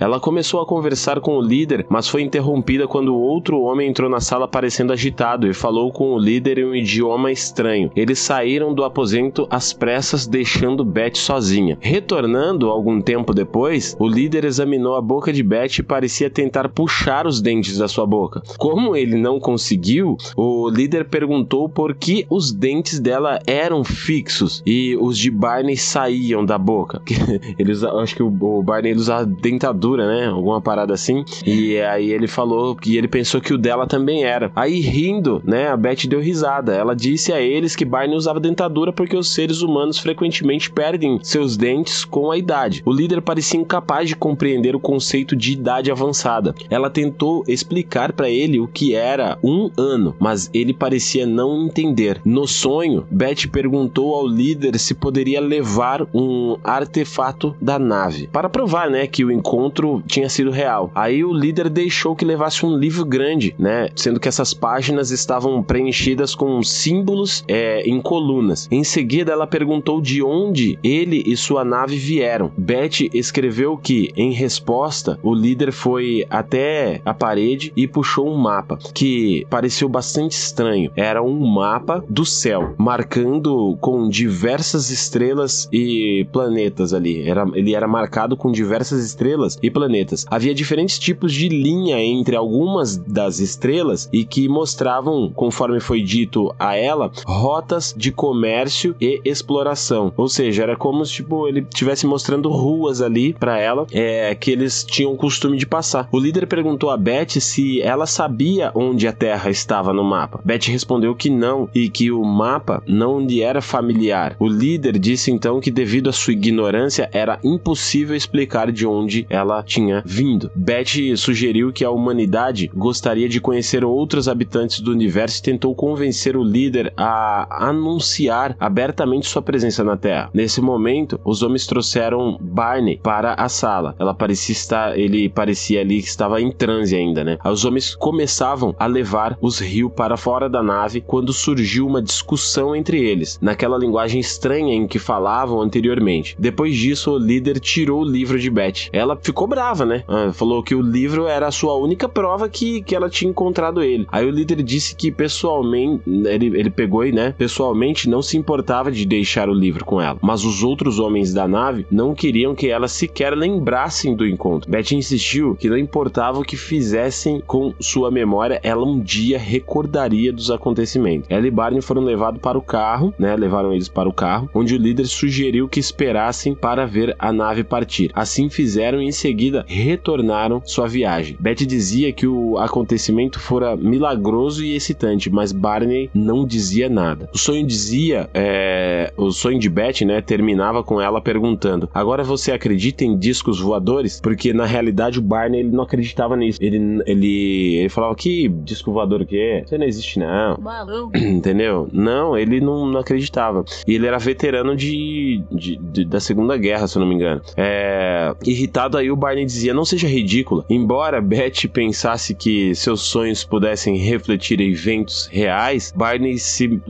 [0.00, 4.18] Ela começou a conversar com o líder, mas foi interrompida quando outro homem entrou na
[4.18, 7.90] sala parecendo agitado e falou com o líder em um idioma estranho.
[7.94, 11.76] Eles saíram do aposento às pressas, deixando Beth sozinha.
[11.82, 17.26] Retornando algum tempo depois, o líder examinou a boca de Beth e parecia tentar puxar
[17.26, 18.42] os dentes da sua boca.
[18.56, 24.96] Como ele não conseguiu, o líder perguntou por que os dentes dela eram fixos e
[24.98, 27.02] os de Barney saíam da boca.
[27.58, 30.26] Eles, acho que o Barney usava dentadura né?
[30.26, 31.24] Alguma parada assim.
[31.44, 34.50] E aí ele falou que ele pensou que o dela também era.
[34.54, 35.68] Aí rindo, né?
[35.68, 36.74] A Beth deu risada.
[36.74, 41.56] Ela disse a eles que Barney usava dentadura porque os seres humanos frequentemente perdem seus
[41.56, 42.82] dentes com a idade.
[42.84, 46.54] O líder parecia incapaz de compreender o conceito de idade avançada.
[46.68, 52.20] Ela tentou explicar para ele o que era um ano, mas ele parecia não entender.
[52.24, 58.90] No sonho, Beth perguntou ao líder se poderia levar um artefato da nave para provar,
[58.90, 60.90] né, que o encontro encontro tinha sido real.
[60.94, 63.88] Aí o líder deixou que levasse um livro grande, né?
[63.96, 68.68] Sendo que essas páginas estavam preenchidas com símbolos é, em colunas.
[68.70, 72.52] Em seguida, ela perguntou de onde ele e sua nave vieram.
[72.56, 78.78] Beth escreveu que, em resposta, o líder foi até a parede e puxou um mapa
[78.94, 80.90] que pareceu bastante estranho.
[80.94, 87.28] Era um mapa do céu, marcando com diversas estrelas e planetas ali.
[87.28, 90.26] Era, ele era marcado com diversas estrelas e planetas.
[90.28, 96.54] Havia diferentes tipos de linha entre algumas das estrelas e que mostravam, conforme foi dito
[96.58, 100.12] a ela, rotas de comércio e exploração.
[100.16, 104.50] Ou seja, era como se tipo, ele estivesse mostrando ruas ali para ela é, que
[104.50, 106.08] eles tinham costume de passar.
[106.10, 110.40] O líder perguntou a Beth se ela sabia onde a Terra estava no mapa.
[110.44, 114.34] Beth respondeu que não e que o mapa não lhe era familiar.
[114.38, 119.59] O líder disse então que devido à sua ignorância era impossível explicar de onde ela
[119.62, 120.50] tinha vindo.
[120.54, 126.36] Beth sugeriu que a humanidade gostaria de conhecer outros habitantes do universo e tentou convencer
[126.36, 130.30] o líder a anunciar abertamente sua presença na Terra.
[130.32, 133.94] Nesse momento, os homens trouxeram Barney para a sala.
[133.98, 137.38] Ela parecia estar, ele parecia ali que estava em transe ainda, né?
[137.44, 142.74] Os homens começavam a levar os rios para fora da nave quando surgiu uma discussão
[142.74, 146.36] entre eles, naquela linguagem estranha em que falavam anteriormente.
[146.38, 148.88] Depois disso, o líder tirou o livro de Beth.
[148.92, 150.04] Ela ficou brava, né?
[150.08, 153.82] Ah, falou que o livro era a sua única prova que, que ela tinha encontrado
[153.82, 154.06] ele.
[154.10, 158.92] Aí o líder disse que pessoalmente, ele, ele pegou e, né, pessoalmente não se importava
[158.92, 160.18] de deixar o livro com ela.
[160.22, 164.70] Mas os outros homens da nave não queriam que ela sequer lembrassem do encontro.
[164.70, 170.32] Beth insistiu que não importava o que fizessem com sua memória, ela um dia recordaria
[170.32, 171.26] dos acontecimentos.
[171.28, 173.34] Ela e Barney foram levados para o carro, né?
[173.34, 177.64] Levaram eles para o carro, onde o líder sugeriu que esperassem para ver a nave
[177.64, 178.10] partir.
[178.14, 181.36] Assim fizeram e em seguida retornaram sua viagem.
[181.38, 187.28] Beth dizia que o acontecimento fora milagroso e excitante, mas Barney não dizia nada.
[187.32, 189.12] O sonho dizia, é...
[189.16, 194.20] o sonho de Beth, né, terminava com ela perguntando: "Agora você acredita em discos voadores?"
[194.20, 196.58] Porque na realidade o Barney ele não acreditava nisso.
[196.62, 199.62] Ele ele, ele falava que disco voador o quê?
[199.64, 200.56] Isso não existe não.
[200.56, 201.10] Balão.
[201.16, 201.88] Entendeu?
[201.92, 203.64] Não, ele não, não acreditava.
[203.86, 207.40] E ele era veterano de, de, de- da Segunda Guerra, se eu não me engano.
[207.56, 210.64] É, irritado aí, o Barney dizia: Não seja ridícula.
[210.68, 216.80] Embora Beth pensasse que seus sonhos pudessem refletir eventos reais, Barney se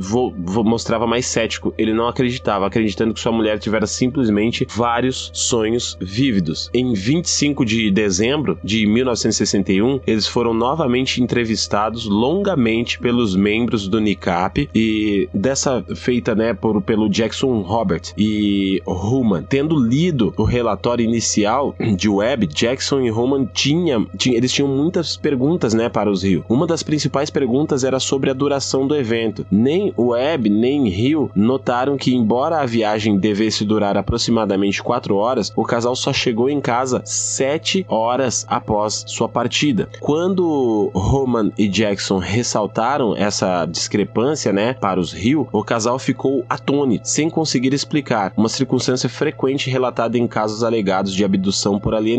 [0.64, 1.75] mostrava mais cético.
[1.77, 6.71] Ele não acreditava, acreditando que sua mulher tivera simplesmente vários sonhos vívidos.
[6.73, 14.71] Em 25 de dezembro de 1961, eles foram novamente entrevistados longamente pelos membros do NICAP
[14.75, 19.43] e dessa feita, né, por, pelo Jackson Robert e Human.
[19.43, 25.16] Tendo lido o relatório inicial de Webb, Jackson e Human tinha, tinha, eles tinham muitas
[25.16, 26.44] perguntas, né, para os Rio.
[26.48, 29.46] Uma das principais perguntas era sobre a duração do evento.
[29.50, 35.64] Nem Webb nem Hill notaram que, embora a viagem devesse durar aproximadamente 4 horas, o
[35.64, 39.88] casal só chegou em casa 7 horas após sua partida.
[39.98, 47.09] Quando Roman e Jackson ressaltaram essa discrepância, né, para os Rio, o casal ficou atônito,
[47.09, 52.10] sem conseguir explicar, uma circunstância frequente relatada em casos alegados de abdução por alienígenas,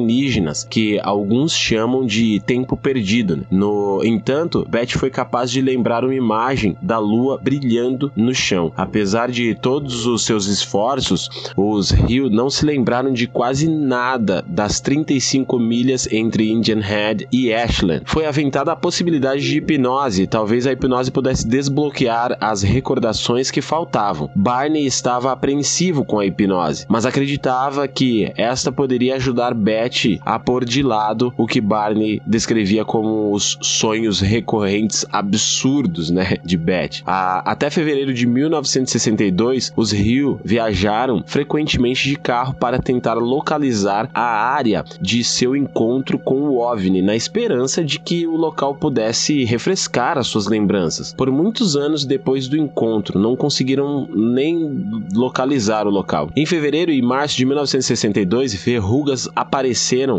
[0.64, 3.38] que alguns chamam de tempo perdido.
[3.38, 3.44] né?
[3.50, 8.72] No entanto, Beth foi capaz de lembrar uma imagem da lua brilhando no chão.
[8.76, 14.80] Apesar de todos os seus esforços, os Rio não se lembraram de quase nada das
[14.80, 18.04] 35 milhas entre Indian Head e Ashland.
[18.06, 24.30] Foi aventada a possibilidade de hipnose, talvez a hipnose pudesse desbloquear as recordações que faltavam.
[24.36, 29.81] Barney estava apreensivo com a hipnose, mas acreditava que esta poderia ajudar Beth
[30.26, 36.58] a pôr de lado o que Barney descrevia como os sonhos recorrentes absurdos, né, de
[36.58, 37.02] Beth.
[37.06, 44.54] A- até fevereiro de 1962, os Rio viajaram frequentemente de carro para tentar localizar a
[44.54, 50.18] área de seu encontro com o OVNI, na esperança de que o local pudesse refrescar
[50.18, 51.14] as suas lembranças.
[51.14, 56.30] Por muitos anos depois do encontro, não conseguiram nem localizar o local.
[56.36, 59.71] Em fevereiro e março de 1962, verrugas apareceram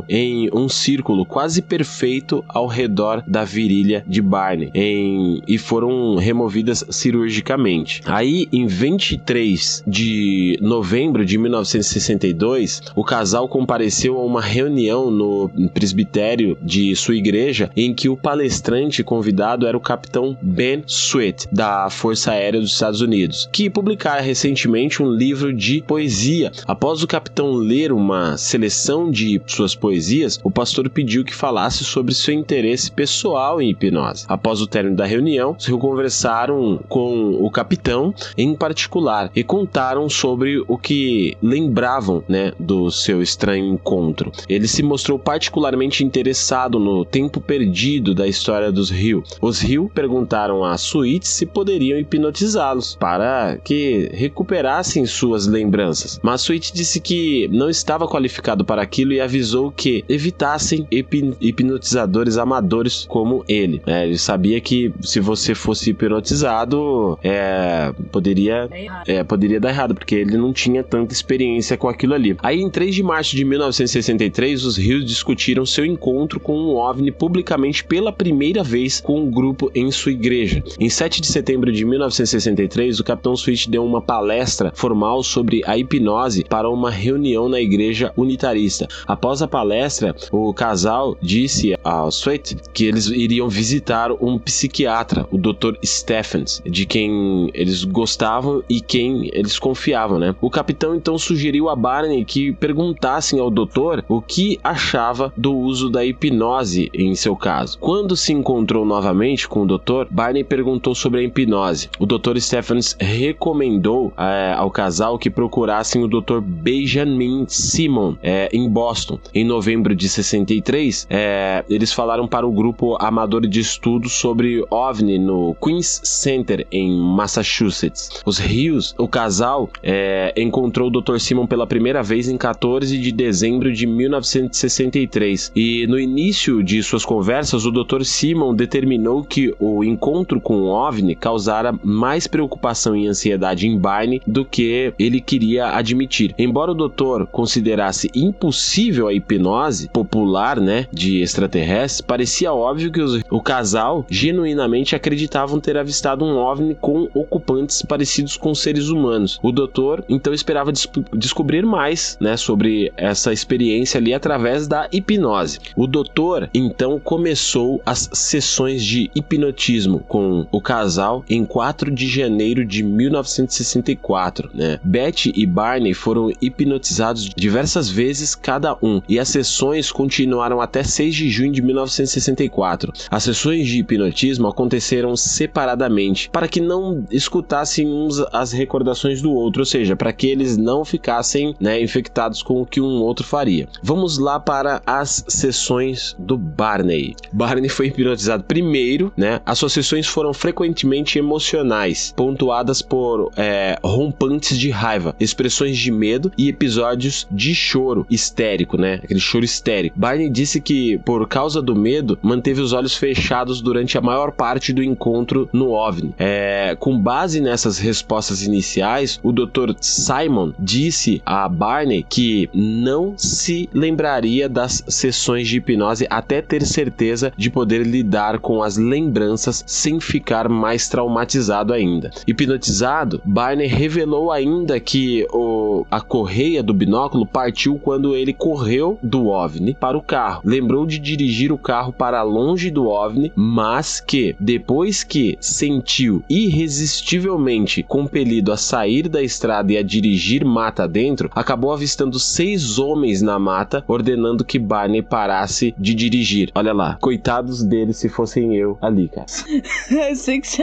[0.09, 6.85] em um círculo quase perfeito ao redor da virilha de Barney em- e foram removidas
[6.91, 8.03] cirurgicamente.
[8.07, 16.57] Aí, em 23 de novembro de 1962, o casal compareceu a uma reunião no presbitério
[16.63, 22.33] de sua igreja em que o palestrante convidado era o capitão Ben Sweat, da Força
[22.33, 26.51] Aérea dos Estados Unidos, que publicara recentemente um livro de poesia.
[26.67, 32.15] Após o capitão ler uma seleção de suas poesias, o pastor pediu que falasse sobre
[32.15, 34.25] seu interesse pessoal em hipnose.
[34.29, 40.63] Após o término da reunião, se conversaram com o capitão em particular e contaram sobre
[40.67, 44.31] o que lembravam, né, do seu estranho encontro.
[44.49, 49.23] Ele se mostrou particularmente interessado no tempo perdido da história dos Hill.
[49.41, 56.21] Os Hill perguntaram a Sweet se poderiam hipnotizá-los para que recuperassem suas lembranças.
[56.23, 62.37] Mas Sweet disse que não estava qualificado para aquilo e avisou que evitassem hip hipnotizadores
[62.37, 63.81] amadores como ele.
[63.87, 68.69] É, ele sabia que se você fosse hipnotizado, é, poderia,
[69.07, 72.37] é, poderia dar errado, porque ele não tinha tanta experiência com aquilo ali.
[72.43, 77.11] Aí, em 3 de março de 1963, os Rios discutiram seu encontro com um OVNI
[77.11, 80.63] publicamente pela primeira vez com um grupo em sua igreja.
[80.79, 85.79] Em 7 de setembro de 1963, o Capitão Switch deu uma palestra formal sobre a
[85.79, 88.89] hipnose para uma reunião na igreja unitarista.
[89.23, 95.39] Após a palestra, o casal disse ao Sweet que eles iriam visitar um psiquiatra, o
[95.39, 95.77] Dr.
[95.85, 100.35] Stephens, de quem eles gostavam e quem eles confiavam, né?
[100.41, 105.89] O capitão então sugeriu a Barney que perguntassem ao doutor o que achava do uso
[105.89, 107.79] da hipnose em seu caso.
[107.79, 111.89] Quando se encontrou novamente com o doutor, Barney perguntou sobre a hipnose.
[111.97, 112.41] O Dr.
[112.41, 116.41] Stephens recomendou é, ao casal que procurassem o Dr.
[116.41, 119.12] Benjamin Simon é, em Boston.
[119.35, 125.19] Em novembro de 63, é, eles falaram para o grupo amador de estudos sobre OVNI
[125.19, 128.23] no Queens Center em Massachusetts.
[128.25, 131.19] Os Rios, o casal, é, encontrou o Dr.
[131.19, 137.05] Simon pela primeira vez em 14 de dezembro de 1963 e no início de suas
[137.05, 138.03] conversas, o Dr.
[138.05, 144.21] Simon determinou que o encontro com o OVNI causara mais preocupação e ansiedade em Barney
[144.27, 146.35] do que ele queria admitir.
[146.39, 153.23] Embora o doutor considerasse impossível a hipnose popular, né, de extraterrestres, parecia óbvio que os,
[153.31, 159.39] o casal genuinamente acreditavam ter avistado um OVNI com ocupantes parecidos com seres humanos.
[159.43, 165.59] O doutor então esperava des descobrir mais, né, sobre essa experiência ali através da hipnose.
[165.77, 172.65] O doutor então começou as sessões de hipnotismo com o casal em 4 de janeiro
[172.65, 174.79] de 1964, né?
[174.83, 181.15] Betty e Barney foram hipnotizados diversas vezes cada um e as sessões continuaram até 6
[181.15, 182.93] de junho de 1964.
[183.11, 189.63] As sessões de hipnotismo aconteceram separadamente para que não escutassem uns as recordações do outro,
[189.63, 193.69] ou seja, para que eles não ficassem né, infectados com o que um outro faria.
[193.83, 197.15] Vamos lá para as sessões do Barney.
[197.33, 199.41] Barney foi hipnotizado primeiro, né?
[199.45, 206.33] As suas sessões foram frequentemente emocionais, pontuadas por é, rompantes de raiva, expressões de medo
[206.37, 209.01] e episódios de choro histérico, né?
[209.03, 209.99] Aquele choro histérico.
[209.99, 214.73] Barney disse que, por causa do medo, manteve os olhos fechados durante a maior parte
[214.73, 216.15] do encontro no OVNI.
[216.19, 219.75] É, com base nessas respostas iniciais, o Dr.
[219.81, 227.33] Simon disse a Barney que não se lembraria das sessões de hipnose até ter certeza
[227.37, 232.11] de poder lidar com as lembranças sem ficar mais traumatizado ainda.
[232.27, 238.62] Hipnotizado, Barney revelou ainda que o, a correia do binóculo partiu quando ele correu
[239.03, 240.43] do OVNI para o carro.
[240.45, 247.83] Lembrou de dirigir o carro para longe do OVNI, mas que depois que sentiu irresistivelmente
[247.83, 253.39] compelido a sair da estrada e a dirigir mata dentro, acabou avistando seis homens na
[253.39, 256.51] mata, ordenando que Barney parasse de dirigir.
[256.55, 259.27] Olha lá, coitados deles se fossem eu ali, cara.
[260.13, 260.63] Eu sei que se,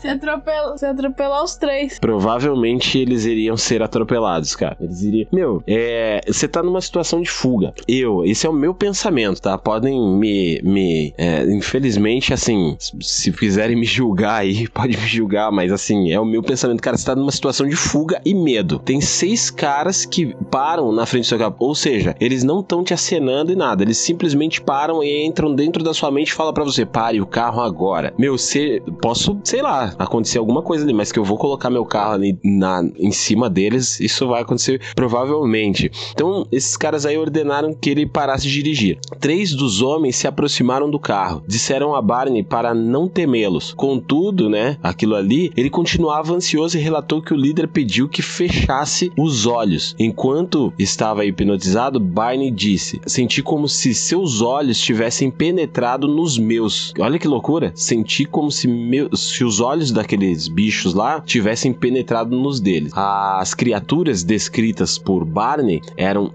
[0.00, 1.98] se, atropela, se atropelar os três.
[1.98, 4.76] Provavelmente eles iriam ser atropelados, cara.
[4.80, 5.28] Eles iriam.
[5.32, 6.20] Meu, é.
[6.26, 7.74] Você tá numa situação de fuga.
[7.86, 9.58] Eu, esse é o meu pensamento, tá?
[9.58, 10.60] Podem me.
[10.62, 16.18] me é, infelizmente, assim, se quiserem me julgar aí, pode me julgar, mas assim, é
[16.18, 16.80] o meu pensamento.
[16.80, 18.78] Cara, você tá numa situação de fuga e medo.
[18.78, 21.56] Tem seis caras que param na frente do seu carro.
[21.58, 23.82] Ou seja, eles não estão te acenando e nada.
[23.82, 27.26] Eles simplesmente param e entram dentro da sua mente e falam para você: pare o
[27.26, 28.14] carro agora.
[28.18, 31.84] Meu, se, posso, sei lá, acontecer alguma coisa ali, mas que eu vou colocar meu
[31.84, 35.90] carro ali na, em cima deles, isso vai acontecer provavelmente.
[36.12, 38.98] Então, esses caras aí ordenaram que ele parasse de dirigir.
[39.20, 43.72] Três dos homens se aproximaram do carro, disseram a Barney para não temê-los.
[43.74, 49.12] Contudo, né, aquilo ali, ele continuava ansioso e relatou que o líder pediu que fechasse
[49.16, 49.94] os olhos.
[49.98, 56.92] Enquanto estava hipnotizado, Barney disse: Senti como se seus olhos tivessem penetrado nos meus.
[56.98, 57.72] Olha que loucura!
[57.74, 62.92] Senti como se, meu, se os olhos daqueles bichos lá tivessem penetrado nos deles.
[62.94, 66.32] As criaturas descritas por Barney eram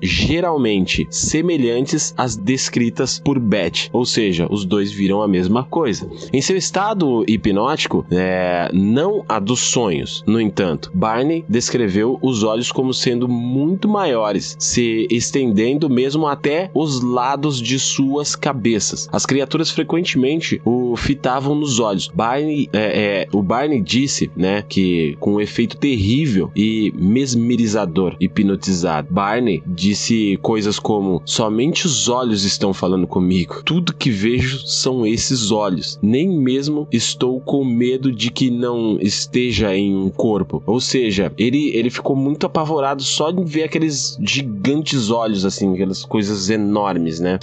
[0.72, 6.10] extremamente semelhantes às descritas por Beth, ou seja, os dois viram a mesma coisa.
[6.32, 12.72] Em seu estado hipnótico, é, não a dos sonhos, no entanto, Barney descreveu os olhos
[12.72, 19.10] como sendo muito maiores, se estendendo mesmo até os lados de suas cabeças.
[19.12, 22.10] As criaturas frequentemente o fitavam nos olhos.
[22.14, 29.08] Barney, é, é, o Barney disse, né, que com um efeito terrível e mesmerizador, hipnotizado.
[29.12, 33.62] Barney disse coisas como: somente os olhos estão falando comigo.
[33.64, 36.00] Tudo que vejo são esses olhos.
[36.02, 40.62] Nem mesmo estou com medo de que não esteja em um corpo.
[40.66, 46.06] Ou seja, ele, ele ficou muito apavorado só de ver aqueles gigantes olhos, assim, aquelas
[46.06, 47.40] coisas enormes, né?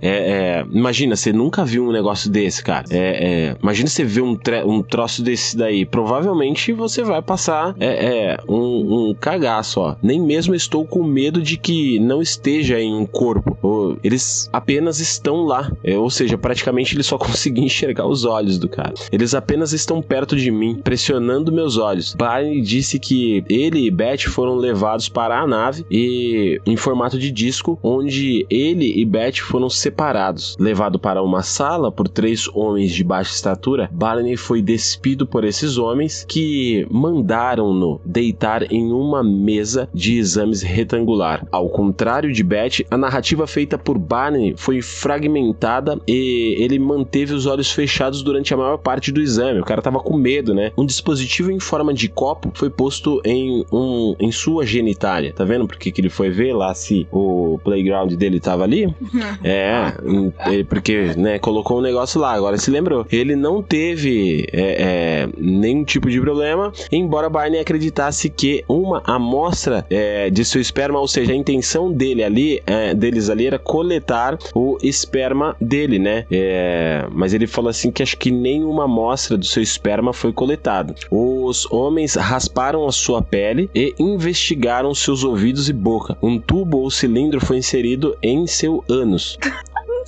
[0.00, 2.86] É, é, imagina, você nunca viu um negócio desse, cara.
[2.90, 5.84] É, é imagina você ver um, um troço desse daí.
[5.84, 9.96] Provavelmente você vai passar é, é, um, um cagaço, ó.
[10.02, 13.98] Nem mesmo estou com medo de que não esteja em um corpo.
[14.02, 15.70] Eles apenas estão lá.
[15.82, 18.94] É, ou seja, praticamente ele só conseguiu enxergar os olhos do cara.
[19.12, 22.14] Eles apenas estão perto de mim, pressionando meus olhos.
[22.14, 27.30] Barney disse que ele e Beth foram levados para a nave e em formato de
[27.30, 30.56] disco, onde ele e Beth foram separados.
[30.58, 35.78] Levado para uma sala por três homens de baixa estatura, Barney foi despido por esses
[35.78, 41.46] homens que mandaram-no deitar em uma mesa de exames retangular.
[41.50, 47.46] Ao contrário de Beth, a narrativa feita por Barney foi fragmentada e ele manteve os
[47.46, 49.60] olhos fechados durante a maior parte do exame.
[49.60, 50.72] O cara tava com medo, né?
[50.76, 55.32] Um dispositivo em forma de copo foi posto em, um, em sua genitália.
[55.32, 58.92] Tá vendo porque que ele foi ver lá se o playground dele tava ali?
[59.44, 59.92] é,
[60.68, 63.06] porque, né, colocou um negócio lá, agora se lembrou.
[63.10, 69.86] Ele não teve é, é, nenhum tipo de problema, embora Barney acreditasse que uma amostra
[69.90, 74.38] é, de seu esperma, ou seja, a intenção dele ali, é, deles ali era coletar
[74.54, 76.24] o esperma dele, né?
[76.30, 80.94] É, mas ele falou assim que acho que nenhuma amostra do seu esperma foi coletada.
[81.10, 86.16] Os homens rasparam a sua pele e investigaram seus ouvidos e boca.
[86.22, 89.38] Um tubo ou cilindro foi inserido em seu ânus.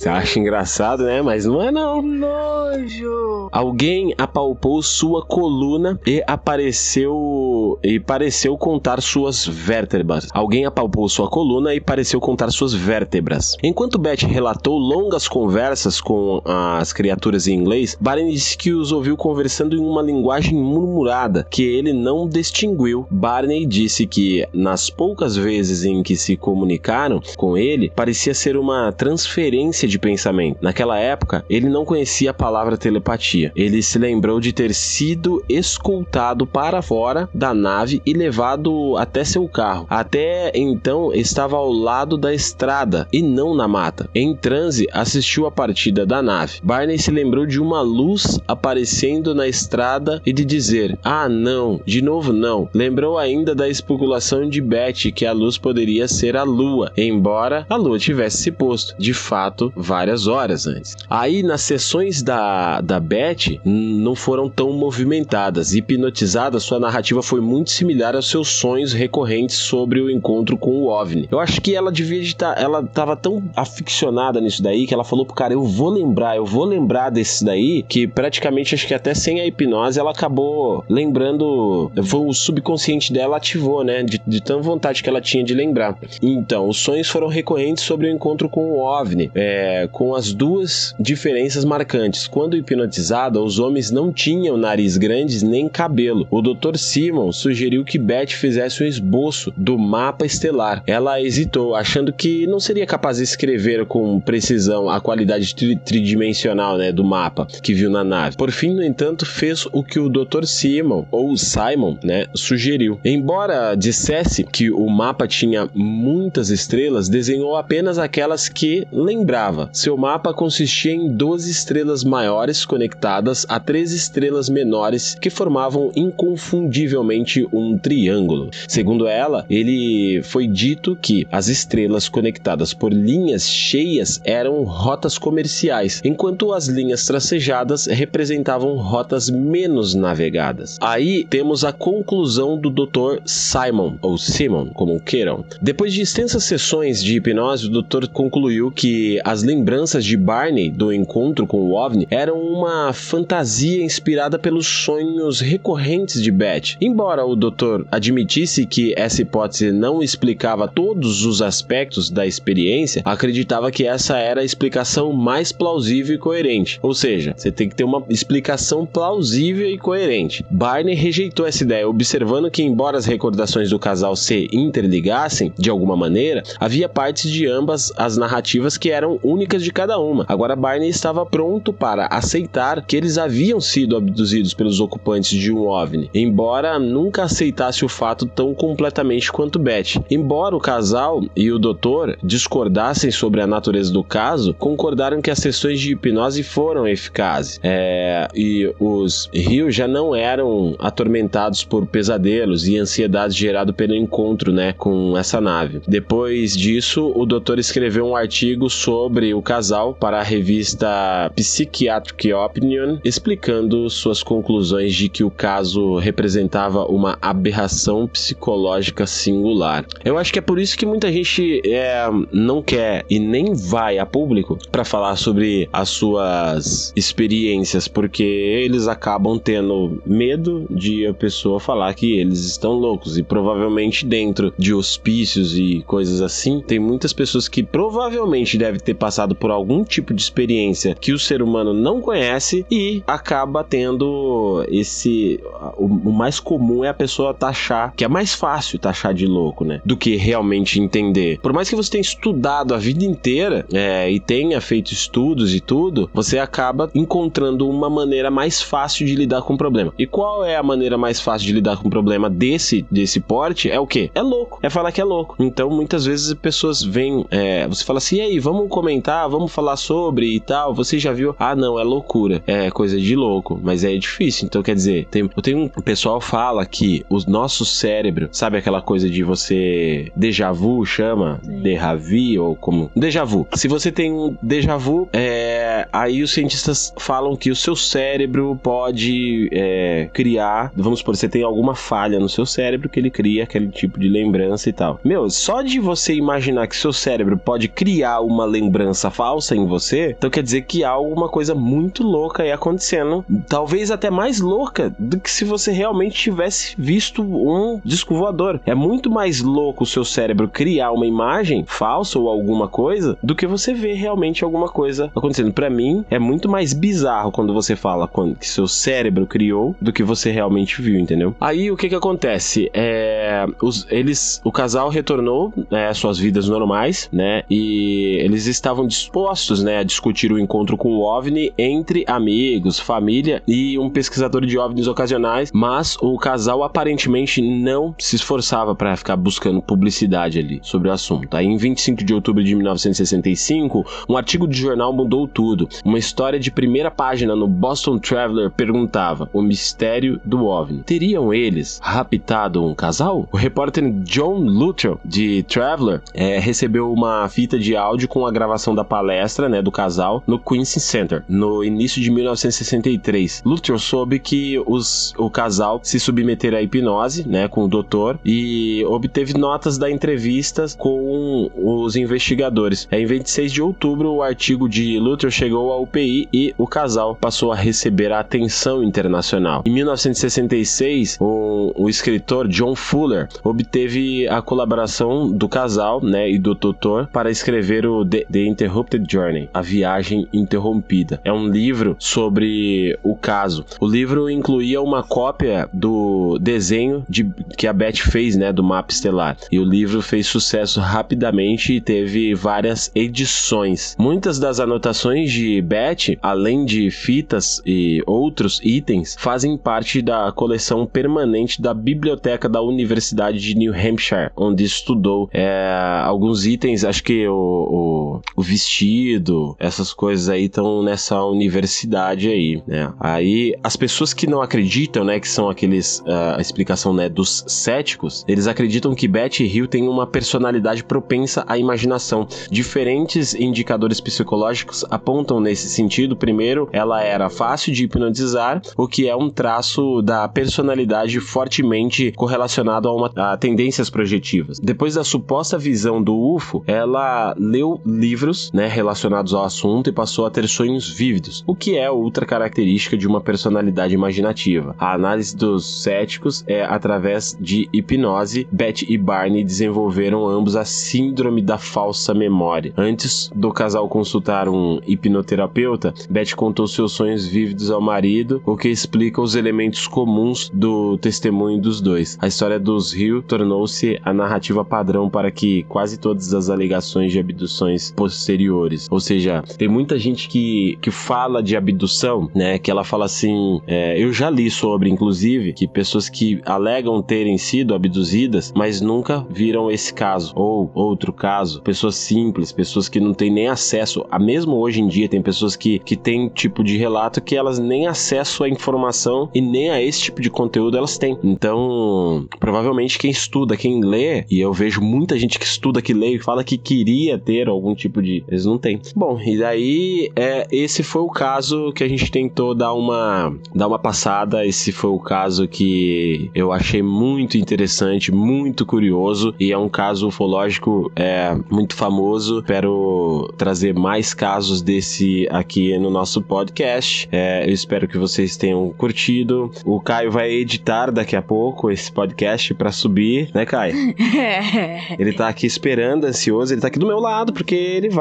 [0.01, 1.21] Você acha engraçado, né?
[1.21, 2.01] Mas não é não.
[2.01, 3.49] Nojo.
[3.51, 10.27] Alguém apalpou sua coluna e apareceu e pareceu contar suas vértebras.
[10.33, 13.55] Alguém apalpou sua coluna e pareceu contar suas vértebras.
[13.61, 19.15] Enquanto Beth relatou longas conversas com as criaturas em inglês, Barney disse que os ouviu
[19.15, 23.05] conversando em uma linguagem murmurada que ele não distinguiu.
[23.11, 28.91] Barney disse que nas poucas vezes em que se comunicaram com ele, parecia ser uma
[28.91, 30.57] transferência de pensamento.
[30.61, 33.51] Naquela época, ele não conhecia a palavra telepatia.
[33.55, 39.47] Ele se lembrou de ter sido escoltado para fora da nave e levado até seu
[39.47, 39.85] carro.
[39.89, 44.09] Até então, estava ao lado da estrada e não na mata.
[44.15, 46.59] Em transe, assistiu a partida da nave.
[46.63, 52.01] Barney se lembrou de uma luz aparecendo na estrada e de dizer: Ah, não, de
[52.01, 52.69] novo não.
[52.73, 57.75] Lembrou ainda da especulação de Betty que a luz poderia ser a lua, embora a
[57.75, 58.95] lua tivesse se posto.
[58.97, 60.95] De fato, várias horas antes.
[61.09, 65.73] Aí nas sessões da, da Beth não foram tão movimentadas.
[65.73, 70.87] Hipnotizada, sua narrativa foi muito similar aos seus sonhos recorrentes sobre o encontro com o
[70.87, 71.27] OVNI.
[71.31, 72.57] Eu acho que ela devia estar.
[72.61, 76.45] Ela tava tão aficionada nisso daí que ela falou pro cara: Eu vou lembrar, eu
[76.45, 77.83] vou lembrar desse daí.
[77.83, 81.91] Que praticamente acho que até sem a hipnose ela acabou lembrando.
[82.03, 84.03] Foi o subconsciente dela ativou, né?
[84.03, 85.97] De, de tão vontade que ela tinha de lembrar.
[86.21, 89.31] Então, os sonhos foram recorrentes sobre o encontro com o OVNI.
[89.33, 89.60] É,
[89.91, 92.27] com as duas diferenças marcantes.
[92.27, 96.27] Quando hipnotizada, os homens não tinham nariz grandes nem cabelo.
[96.29, 96.77] O Dr.
[96.77, 100.83] Simon sugeriu que Beth fizesse um esboço do mapa estelar.
[100.85, 106.77] Ela hesitou, achando que não seria capaz de escrever com precisão a qualidade tri tridimensional
[106.77, 108.37] né, do mapa que viu na nave.
[108.37, 110.45] Por fim, no entanto, fez o que o Dr.
[110.45, 112.99] Simon, ou Simon, né, sugeriu.
[113.03, 120.33] Embora dissesse que o mapa tinha muitas estrelas, desenhou apenas aquelas que lembrava seu mapa
[120.33, 128.49] consistia em 12 estrelas maiores conectadas a três estrelas menores que formavam inconfundivelmente um triângulo.
[128.67, 136.01] Segundo ela, ele foi dito que as estrelas conectadas por linhas cheias eram rotas comerciais,
[136.03, 140.77] enquanto as linhas tracejadas representavam rotas menos navegadas.
[140.81, 143.21] Aí temos a conclusão do Dr.
[143.25, 145.43] Simon, ou Simon, como queiram.
[145.61, 150.69] Depois de extensas sessões de hipnose, o doutor concluiu que as as lembranças de Barney
[150.69, 156.77] do encontro com o OVNI eram uma fantasia inspirada pelos sonhos recorrentes de Beth.
[156.79, 163.71] Embora o doutor admitisse que essa hipótese não explicava todos os aspectos da experiência, acreditava
[163.71, 166.77] que essa era a explicação mais plausível e coerente.
[166.83, 170.45] Ou seja, você tem que ter uma explicação plausível e coerente.
[170.51, 175.97] Barney rejeitou essa ideia, observando que, embora as recordações do casal se interligassem de alguma
[175.97, 180.25] maneira, havia partes de ambas as narrativas que eram únicas de cada uma.
[180.27, 185.67] Agora, Barney estava pronto para aceitar que eles haviam sido abduzidos pelos ocupantes de um
[185.67, 190.01] OVNI, embora nunca aceitasse o fato tão completamente quanto Beth.
[190.09, 195.39] Embora o casal e o doutor discordassem sobre a natureza do caso, concordaram que as
[195.39, 197.59] sessões de hipnose foram eficazes.
[197.63, 204.51] É, e os rios já não eram atormentados por pesadelos e ansiedade gerado pelo encontro,
[204.51, 205.81] né, com essa nave.
[205.87, 212.97] Depois disso, o doutor escreveu um artigo sobre o casal para a revista Psychiatric Opinion,
[213.03, 219.85] explicando suas conclusões de que o caso representava uma aberração psicológica singular.
[220.03, 223.99] Eu acho que é por isso que muita gente é, não quer e nem vai
[223.99, 231.13] a público para falar sobre as suas experiências, porque eles acabam tendo medo de a
[231.13, 236.79] pessoa falar que eles estão loucos e provavelmente dentro de hospícios e coisas assim, tem
[236.79, 241.41] muitas pessoas que provavelmente devem ter passado por algum tipo de experiência que o ser
[241.41, 245.39] humano não conhece e acaba tendo esse
[245.77, 249.81] o, mais comum é a pessoa taxar, que é mais fácil taxar de louco, né,
[249.85, 251.39] do que realmente entender.
[251.39, 255.59] Por mais que você tenha estudado a vida inteira é, e tenha feito estudos e
[255.59, 259.93] tudo, você acaba encontrando uma maneira mais fácil de lidar com o problema.
[259.97, 263.69] E qual é a maneira mais fácil de lidar com o problema desse desse porte?
[263.69, 264.11] É o que?
[264.13, 264.59] É louco.
[264.61, 265.35] É falar que é louco.
[265.39, 269.77] Então, muitas vezes pessoas vêm, é, você fala assim, e aí, vamos comentar, vamos falar
[269.77, 270.73] sobre e tal.
[270.73, 271.35] Você já viu?
[271.39, 272.41] Ah, não, é loucura.
[272.45, 273.59] É coisa de louco.
[273.61, 274.45] Mas é difícil.
[274.45, 278.57] Então, quer dizer, tem, eu tenho um o pessoal fala que o nosso cérebro, sabe
[278.57, 283.47] aquela coisa de você déjà vu chama, déjà vu ou como déjà vu.
[283.53, 288.59] Se você tem um déjà vu, é, aí os cientistas falam que o seu cérebro
[288.61, 293.43] pode é, criar, vamos supor, você tem alguma falha no seu cérebro que ele cria
[293.43, 294.99] aquele tipo de lembrança e tal.
[295.03, 300.15] Meu, só de você imaginar que seu cérebro pode criar uma lembrança falsa em você,
[300.17, 304.93] então quer dizer que há alguma coisa muito louca aí acontecendo, talvez até mais louca
[304.97, 308.59] do que se você realmente tivesse visto um disco voador.
[308.65, 313.35] É muito mais louco o seu cérebro criar uma imagem falsa ou alguma coisa do
[313.35, 315.53] que você ver realmente alguma coisa acontecendo.
[315.53, 319.91] Para mim, é muito mais bizarro quando você fala quando, que seu cérebro criou do
[319.93, 321.35] que você realmente viu, entendeu?
[321.39, 322.69] Aí o que que acontece?
[322.73, 325.53] É, os, eles, o casal retornou
[325.89, 327.43] às suas vidas normais, né?
[327.49, 333.43] E eles estavam dispostos, né, a discutir o encontro com o OVNI entre amigos, família
[333.47, 339.15] e um pesquisador de OVNIs ocasionais, mas o casal aparentemente não se esforçava para ficar
[339.15, 341.35] buscando publicidade ali sobre o assunto.
[341.35, 345.67] Aí, em 25 de outubro de 1965, um artigo de jornal mudou tudo.
[345.83, 350.83] Uma história de primeira página no Boston Traveler perguntava: o mistério do OVNI.
[350.83, 353.27] Teriam eles raptado um casal?
[353.31, 358.60] O repórter John Luttrell, de Traveler, é, recebeu uma fita de áudio com a gravação
[358.75, 363.41] da palestra né, do casal no Quincy Center, no início de 1963.
[363.45, 368.83] Luttrell soube que os, o casal se submeter à hipnose, né, com o doutor e
[368.85, 372.87] obteve notas da entrevista com os investigadores.
[372.91, 377.51] Em 26 de outubro, o artigo de Luther chegou ao UPI e o casal passou
[377.51, 379.63] a receber a atenção internacional.
[379.65, 386.53] Em 1966, o, o escritor John Fuller obteve a colaboração do casal, né, e do
[386.53, 391.19] doutor para escrever o The, The Interrupted Journey, a viagem interrompida.
[391.23, 393.65] É um livro sobre o caso.
[393.79, 398.91] O livro incluía uma cópia do desenho de, que a Beth fez, né, do mapa
[398.91, 399.37] estelar.
[399.51, 403.95] E o livro fez sucesso rapidamente e teve várias edições.
[403.97, 410.85] Muitas das anotações de Beth, além de fitas e outros itens, fazem parte da coleção
[410.85, 417.27] permanente da biblioteca da Universidade de New Hampshire, onde estudou é, alguns itens, acho que
[417.27, 422.91] o, o, o vestido, essas coisas aí estão nessa universidade aí, né?
[422.99, 427.45] Aí as pessoas que não acreditam, né, que são aqueles uh, a explicação né, dos
[427.47, 432.27] céticos, eles acreditam que Betty Hill tem uma personalidade propensa à imaginação.
[432.49, 436.15] Diferentes indicadores psicológicos apontam nesse sentido.
[436.15, 442.89] Primeiro, ela era fácil de hipnotizar, o que é um traço da personalidade fortemente correlacionado
[442.89, 444.59] a, uma, a tendências projetivas.
[444.59, 450.25] Depois da suposta visão do UFO, ela leu livros né, relacionados ao assunto e passou
[450.25, 454.75] a ter sonhos vívidos, o que é outra característica de uma personalidade imaginativa.
[454.79, 458.47] A análise dos céticos é através de hipnose.
[458.51, 462.73] Beth e Barney desenvolveram ambos a síndrome da falsa memória.
[462.77, 468.69] Antes do casal consultar um hipnoterapeuta, Beth contou seus sonhos vívidos ao marido, o que
[468.69, 472.17] explica os elementos comuns do testemunho dos dois.
[472.21, 477.19] A história dos Rio tornou-se a narrativa padrão para que quase todas as alegações de
[477.19, 477.91] abduções
[478.21, 478.87] posteriores.
[478.89, 482.59] Ou seja, tem muita gente que, que fala de abdução, né?
[482.59, 483.59] Que ela fala assim.
[483.67, 489.25] É, eu já li sobre, inclusive, que pessoas que alegam terem sido abduzidas, mas nunca
[489.29, 491.61] viram esse caso ou outro caso.
[491.61, 494.05] Pessoas simples, pessoas que não têm nem acesso.
[494.09, 497.59] A mesmo hoje em dia tem pessoas que, que têm tipo de relato que elas
[497.59, 501.17] nem acesso à informação e nem a esse tipo de conteúdo elas têm.
[501.23, 506.15] Então, provavelmente quem estuda, quem lê, e eu vejo muita gente que estuda, que lê
[506.15, 508.10] e fala que queria ter algum tipo de.
[508.27, 508.79] Eles não têm.
[508.95, 513.67] Bom, e daí é, esse foi o caso que a gente tentou dar uma, dar
[513.67, 514.45] uma passada.
[514.45, 519.33] Esse foi o caso que eu achei muito interessante, muito curioso.
[519.39, 522.39] E é um caso ufológico é, muito famoso.
[522.39, 527.07] Espero trazer mais casos desse aqui no nosso podcast.
[527.11, 529.51] É, eu espero que vocês tenham curtido.
[529.65, 533.75] O Caio vai editar daqui a pouco esse podcast para subir, né, Caio?
[534.21, 534.95] É.
[534.99, 538.00] Ele tá aqui esperando, ansioso, ele tá aqui do meu lado, porque ele vai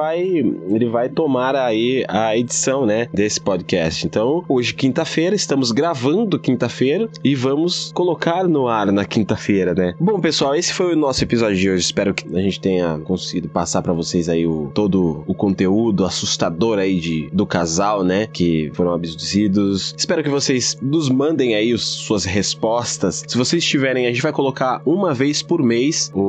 [0.68, 4.06] ele vai tomar aí a edição, né, desse podcast.
[4.06, 9.94] Então, hoje, quinta-feira, estamos gravando quinta-feira e vamos colocar no ar na quinta-feira, né?
[10.00, 11.84] Bom, pessoal, esse foi o nosso episódio de hoje.
[11.84, 16.78] Espero que a gente tenha conseguido passar para vocês aí o, todo o conteúdo assustador
[16.78, 19.94] aí de, do casal, né, que foram abduzidos.
[19.96, 23.24] Espero que vocês nos mandem aí os, suas respostas.
[23.26, 26.20] Se vocês tiverem, a gente vai colocar uma vez por mês o,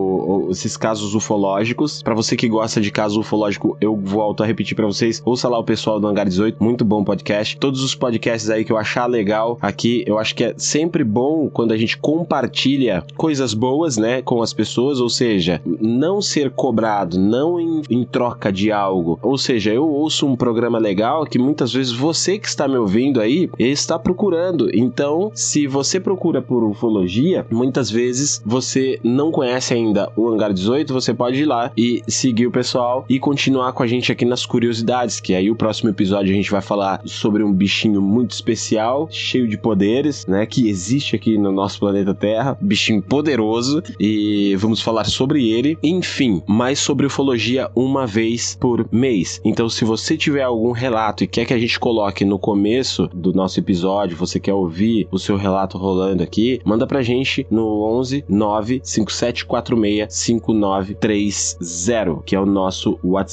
[0.47, 2.01] o, esses casos ufológicos.
[2.01, 3.19] Para você que gosta de caso
[3.62, 5.22] ufológico, eu volto a repetir para vocês.
[5.24, 7.57] Ouça lá o pessoal do Hangar 18, muito bom podcast.
[7.57, 11.49] Todos os podcasts aí que eu achar legal aqui, eu acho que é sempre bom
[11.49, 17.20] quando a gente compartilha coisas boas, né, com as pessoas, ou seja, não ser cobrado,
[17.20, 19.20] não em, em troca de algo.
[19.22, 23.22] Ou seja, eu ouço um programa legal que muitas vezes você que está me ouvindo
[23.22, 24.70] aí está procurando.
[24.74, 30.93] Então, se você procura por ufologia, muitas vezes você não conhece ainda o Hangar 18,
[30.93, 33.40] você pode ir lá e seguir o pessoal e continuar
[33.73, 37.01] com a gente aqui nas curiosidades, que aí o próximo episódio a gente vai falar
[37.05, 42.13] sobre um bichinho muito especial, cheio de poderes, né, que existe aqui no nosso planeta
[42.13, 45.77] Terra, bichinho poderoso e vamos falar sobre ele.
[45.81, 49.41] Enfim, mais sobre ufologia uma vez por mês.
[49.43, 53.33] Então, se você tiver algum relato e quer que a gente coloque no começo do
[53.33, 58.23] nosso episódio, você quer ouvir o seu relato rolando aqui, manda pra gente no 11
[58.29, 63.30] 95746 5930, que é o nosso WhatsApp.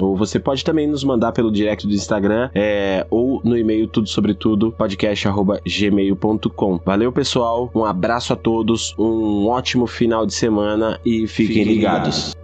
[0.00, 4.08] Ou você pode também nos mandar pelo direct do Instagram é, ou no e-mail tudo
[4.08, 6.80] sobre tudo podcast@gmail.com.
[6.84, 7.70] Valeu, pessoal.
[7.74, 12.16] Um abraço a todos, um ótimo final de semana e fiquem, fiquem ligados.
[12.16, 12.43] ligados.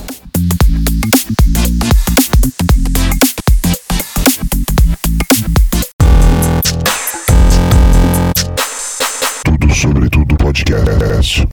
[9.81, 11.43] Sobretudo Podcast.